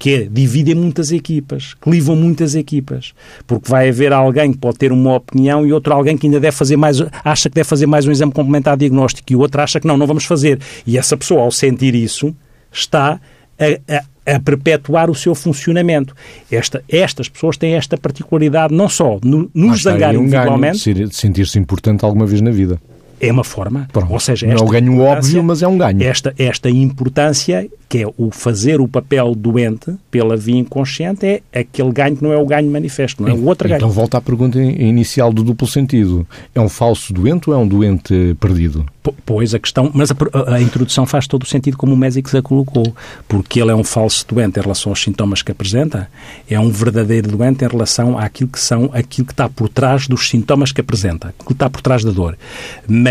que 0.00 0.14
é 0.14 0.22
dividem 0.22 0.74
muitas 0.74 1.12
equipas, 1.12 1.74
clivam 1.74 2.16
muitas 2.16 2.54
equipas, 2.54 3.12
porque 3.46 3.70
vai 3.70 3.90
haver 3.90 4.14
alguém 4.14 4.50
que 4.50 4.56
pode 4.56 4.78
ter 4.78 4.90
uma 4.90 5.16
opinião 5.16 5.66
e 5.66 5.74
outro 5.74 5.92
alguém 5.92 6.16
que 6.16 6.26
ainda 6.26 6.40
deve 6.40 6.56
fazer 6.56 6.78
mais, 6.78 7.02
acha 7.22 7.50
que 7.50 7.54
deve 7.54 7.68
fazer 7.68 7.84
mais 7.84 8.06
um 8.06 8.10
exame 8.10 8.32
complementar 8.32 8.78
diagnóstico 8.78 9.30
e 9.30 9.36
o 9.36 9.40
outro 9.40 9.60
acha 9.60 9.78
que 9.78 9.86
não, 9.86 9.98
não 9.98 10.06
vamos 10.06 10.24
fazer. 10.24 10.58
E 10.86 10.96
essa 10.96 11.18
pessoa, 11.18 11.42
ao 11.42 11.50
sentir 11.50 11.94
isso, 11.94 12.34
está 12.72 13.20
a, 13.58 13.94
a 13.94 14.02
a 14.34 14.40
perpetuar 14.40 15.10
o 15.10 15.14
seu 15.14 15.34
funcionamento. 15.34 16.14
Esta, 16.50 16.82
estas 16.88 17.28
pessoas 17.28 17.56
têm 17.56 17.74
esta 17.74 17.96
particularidade 17.96 18.74
não 18.74 18.88
só 18.88 19.18
no, 19.22 19.50
nos 19.54 19.82
zangar 19.82 20.16
um 20.16 20.22
individualmente... 20.22 20.78
sentir-se 21.12 21.58
importante 21.58 22.04
alguma 22.04 22.26
vez 22.26 22.40
na 22.40 22.50
vida. 22.50 22.80
É 23.20 23.30
uma 23.30 23.44
forma. 23.44 23.86
Pronto. 23.92 24.12
Ou 24.12 24.20
seja, 24.20 24.46
não 24.46 24.56
é 24.56 24.60
o 24.60 24.66
ganho 24.66 25.00
óbvio, 25.00 25.42
mas 25.44 25.62
é 25.62 25.68
um 25.68 25.76
ganho. 25.76 26.02
Esta, 26.02 26.34
esta 26.38 26.70
importância 26.70 27.68
que 27.90 28.04
é 28.04 28.06
o 28.16 28.30
fazer 28.30 28.80
o 28.80 28.86
papel 28.86 29.34
doente 29.34 29.92
pela 30.12 30.36
via 30.36 30.56
inconsciente, 30.56 31.26
é 31.26 31.42
aquele 31.52 31.90
ganho 31.90 32.16
que 32.16 32.22
não 32.22 32.32
é 32.32 32.36
o 32.36 32.46
ganho 32.46 32.70
manifesto, 32.70 33.20
não 33.20 33.28
é 33.28 33.32
o 33.32 33.44
outro 33.44 33.68
ganho. 33.68 33.78
Então 33.78 33.90
volta 33.90 34.16
à 34.16 34.20
pergunta 34.20 34.60
inicial 34.60 35.32
do 35.32 35.42
duplo 35.42 35.66
sentido. 35.66 36.24
É 36.54 36.60
um 36.60 36.68
falso 36.68 37.12
doente 37.12 37.50
ou 37.50 37.56
é 37.56 37.58
um 37.58 37.66
doente 37.66 38.36
perdido? 38.38 38.86
Pois, 39.26 39.54
a 39.54 39.58
questão... 39.58 39.90
Mas 39.92 40.12
a, 40.12 40.54
a 40.54 40.62
introdução 40.62 41.04
faz 41.04 41.26
todo 41.26 41.42
o 41.42 41.46
sentido 41.46 41.76
como 41.76 41.92
o 41.92 41.96
médico 41.96 42.36
a 42.36 42.40
colocou, 42.40 42.94
porque 43.26 43.60
ele 43.60 43.72
é 43.72 43.74
um 43.74 43.82
falso 43.82 44.24
doente 44.28 44.60
em 44.60 44.62
relação 44.62 44.92
aos 44.92 45.02
sintomas 45.02 45.42
que 45.42 45.50
apresenta, 45.50 46.08
é 46.48 46.60
um 46.60 46.70
verdadeiro 46.70 47.36
doente 47.36 47.64
em 47.64 47.68
relação 47.68 48.16
àquilo 48.16 48.50
que 48.50 48.60
são, 48.60 48.88
aquilo 48.92 49.26
que 49.26 49.32
está 49.32 49.48
por 49.48 49.68
trás 49.68 50.06
dos 50.06 50.28
sintomas 50.28 50.70
que 50.70 50.80
apresenta, 50.80 51.34
que 51.44 51.52
está 51.52 51.68
por 51.68 51.80
trás 51.80 52.04
da 52.04 52.12
dor. 52.12 52.38
Mas 52.86 53.09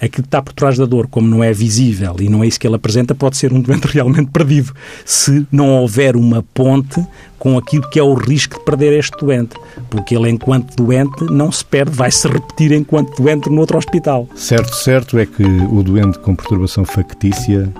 aquilo 0.00 0.22
que 0.22 0.28
está 0.28 0.40
por 0.40 0.52
trás 0.52 0.78
da 0.78 0.84
dor, 0.84 1.08
como 1.08 1.28
não 1.28 1.42
é 1.42 1.52
visível 1.52 2.16
e 2.20 2.28
não 2.28 2.42
é 2.42 2.46
isso 2.46 2.58
que 2.58 2.66
ele 2.66 2.76
apresenta, 2.76 3.14
pode 3.14 3.36
ser 3.36 3.52
um 3.52 3.60
doente 3.60 3.86
realmente 3.92 4.30
perdido, 4.30 4.72
se 5.04 5.46
não 5.50 5.70
houver 5.70 6.16
uma 6.16 6.42
ponte 6.54 7.04
com 7.38 7.56
aquilo 7.56 7.88
que 7.88 7.98
é 7.98 8.02
o 8.02 8.14
risco 8.14 8.58
de 8.58 8.64
perder 8.64 8.98
este 8.98 9.16
doente. 9.18 9.56
Porque 9.90 10.16
ele, 10.16 10.28
enquanto 10.30 10.74
doente, 10.76 11.24
não 11.24 11.52
se 11.52 11.64
perde, 11.64 11.92
vai 11.92 12.10
se 12.10 12.26
repetir 12.26 12.72
enquanto 12.72 13.20
doente 13.20 13.48
no 13.48 13.60
outro 13.60 13.78
hospital. 13.78 14.28
Certo, 14.34 14.74
certo 14.74 15.18
é 15.18 15.26
que 15.26 15.42
o 15.44 15.82
doente 15.82 16.18
com 16.18 16.34
perturbação 16.34 16.84
factícia 16.84 17.72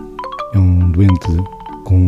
é 0.54 0.58
um 0.58 0.90
doente 0.90 1.57
com 1.88 2.06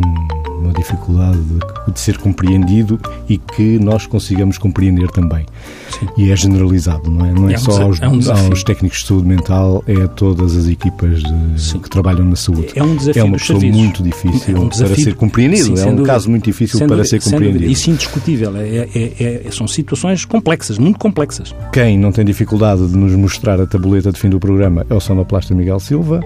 uma 0.61 0.75
dificuldade 0.75 1.39
de, 1.39 1.93
de, 1.95 1.99
ser 1.99 2.19
compreendido 2.19 3.01
e 3.27 3.39
que 3.39 3.79
nós 3.79 4.07
consigamos 4.07 4.59
compreender 4.59 5.09
também. 5.09 5.47
Sim. 5.89 6.07
E 6.19 6.31
é 6.31 6.37
generalizado, 6.37 7.11
não 7.11 7.25
é? 7.25 7.33
Não 7.33 7.49
é, 7.49 7.55
é 7.55 7.57
só 7.57 7.81
aos, 7.81 7.99
é 7.99 8.07
um 8.07 8.21
aos, 8.51 8.63
técnicos 8.63 8.99
de 8.99 9.07
saúde 9.07 9.27
mental, 9.27 9.83
é 9.87 10.03
a 10.03 10.09
todas 10.09 10.55
as 10.55 10.67
equipas 10.67 11.23
de, 11.23 11.79
que 11.79 11.89
trabalham 11.89 12.27
na 12.27 12.37
saúde. 12.37 12.73
É 12.75 12.83
um 12.83 12.95
desafio 12.95 13.23
É 13.23 13.25
uma 13.25 13.39
pessoa 13.39 13.59
muito 13.59 14.03
difícil 14.03 14.55
é 14.55 14.61
um 14.61 14.69
para 14.69 14.95
ser 14.97 15.15
compreendido, 15.15 15.79
Sim, 15.79 15.83
é 15.83 15.87
um 15.87 15.91
dúvida, 15.93 16.13
caso 16.13 16.29
muito 16.29 16.45
difícil 16.45 16.87
para 16.87 17.03
ser 17.03 17.23
compreendido. 17.23 17.65
Isso 17.65 17.91
indiscutível, 17.91 18.55
é, 18.59 18.87
é, 18.95 19.45
é, 19.47 19.51
são 19.51 19.67
situações 19.67 20.27
complexas, 20.27 20.77
muito 20.77 20.99
complexas. 20.99 21.55
Quem 21.73 21.99
não 21.99 22.13
tem 22.13 22.23
dificuldade 22.23 22.87
de 22.87 22.99
nos 22.99 23.15
mostrar 23.15 23.59
a 23.59 23.67
tabuleta 23.67 24.13
de 24.13 24.21
fim 24.21 24.29
do 24.29 24.39
programa 24.39 24.85
é 24.91 24.95
o 24.95 25.01
sonoplasta 25.01 25.55
Miguel 25.55 25.81
Silva. 25.81 26.21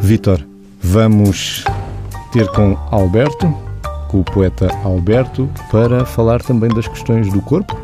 Vítor, 0.00 0.40
vamos 0.82 1.62
ter 2.36 2.48
com 2.48 2.76
Alberto, 2.90 3.50
com 4.08 4.20
o 4.20 4.24
poeta 4.24 4.68
Alberto, 4.84 5.48
para 5.70 6.04
falar 6.04 6.42
também 6.42 6.68
das 6.68 6.86
questões 6.86 7.32
do 7.32 7.40
corpo. 7.40 7.74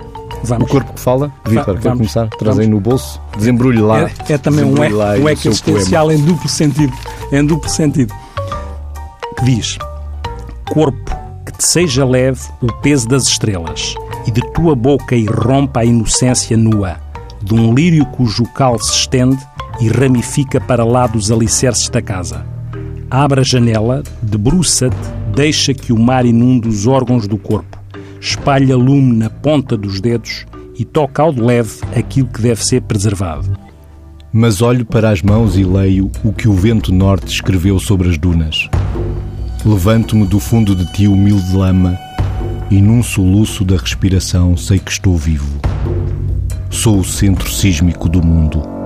Vamos. 0.44 0.68
O 0.68 0.70
corpo 0.70 0.92
que 0.92 1.00
fala, 1.00 1.32
Vitor, 1.46 1.78
quer 1.78 1.92
começar? 1.92 2.28
Trazem 2.28 2.68
no 2.68 2.78
bolso, 2.78 3.18
desembrulhe 3.38 3.80
lá. 3.80 4.10
É, 4.28 4.34
é 4.34 4.38
também 4.38 4.62
um, 4.62 4.84
é, 4.84 4.90
um 5.18 5.28
eco 5.28 5.48
existencial 5.48 6.06
poema. 6.06 6.20
em 6.20 6.24
duplo 6.26 6.48
sentido. 6.50 6.92
Em 7.32 7.46
duplo 7.46 7.70
sentido. 7.70 8.12
Que 9.38 9.44
diz: 9.46 9.78
Corpo, 10.70 11.16
que 11.46 11.52
te 11.52 11.64
seja 11.64 12.04
leve 12.04 12.40
o 12.60 12.70
peso 12.82 13.08
das 13.08 13.22
estrelas, 13.22 13.94
e 14.26 14.30
de 14.30 14.42
tua 14.52 14.74
boca 14.74 15.16
irrompa 15.16 15.80
a 15.80 15.84
inocência 15.84 16.58
nua, 16.58 16.98
de 17.42 17.54
um 17.54 17.72
lírio 17.72 18.04
cujo 18.04 18.44
cal 18.52 18.78
se 18.78 18.92
estende 18.92 19.42
e 19.80 19.88
ramifica 19.88 20.60
para 20.60 20.84
lá 20.84 21.06
dos 21.06 21.30
alicerces 21.30 21.88
da 21.88 22.02
casa 22.02 22.51
Abre 23.12 23.40
a 23.40 23.44
janela, 23.44 24.02
debruça-te, 24.22 24.96
deixa 25.34 25.74
que 25.74 25.92
o 25.92 25.98
mar 25.98 26.24
inunde 26.24 26.66
os 26.66 26.86
órgãos 26.86 27.28
do 27.28 27.36
corpo, 27.36 27.78
espalha 28.18 28.74
lume 28.74 29.14
na 29.14 29.28
ponta 29.28 29.76
dos 29.76 30.00
dedos 30.00 30.46
e 30.78 30.82
toca 30.82 31.22
ao 31.22 31.30
de 31.30 31.42
leve 31.42 31.72
aquilo 31.94 32.28
que 32.28 32.40
deve 32.40 32.64
ser 32.64 32.80
preservado. 32.80 33.54
Mas 34.32 34.62
olho 34.62 34.86
para 34.86 35.10
as 35.10 35.20
mãos 35.20 35.58
e 35.58 35.62
leio 35.62 36.10
o 36.24 36.32
que 36.32 36.48
o 36.48 36.54
vento 36.54 36.90
norte 36.90 37.26
escreveu 37.26 37.78
sobre 37.78 38.08
as 38.08 38.16
dunas. 38.16 38.70
Levanto-me 39.62 40.26
do 40.26 40.40
fundo 40.40 40.74
de 40.74 40.90
ti 40.92 41.06
humilde 41.06 41.54
lama 41.54 41.98
e 42.70 42.80
num 42.80 43.02
soluço 43.02 43.62
da 43.62 43.76
respiração 43.76 44.56
sei 44.56 44.78
que 44.78 44.90
estou 44.90 45.18
vivo. 45.18 45.60
Sou 46.70 47.00
o 47.00 47.04
centro 47.04 47.50
sísmico 47.50 48.08
do 48.08 48.24
mundo 48.24 48.81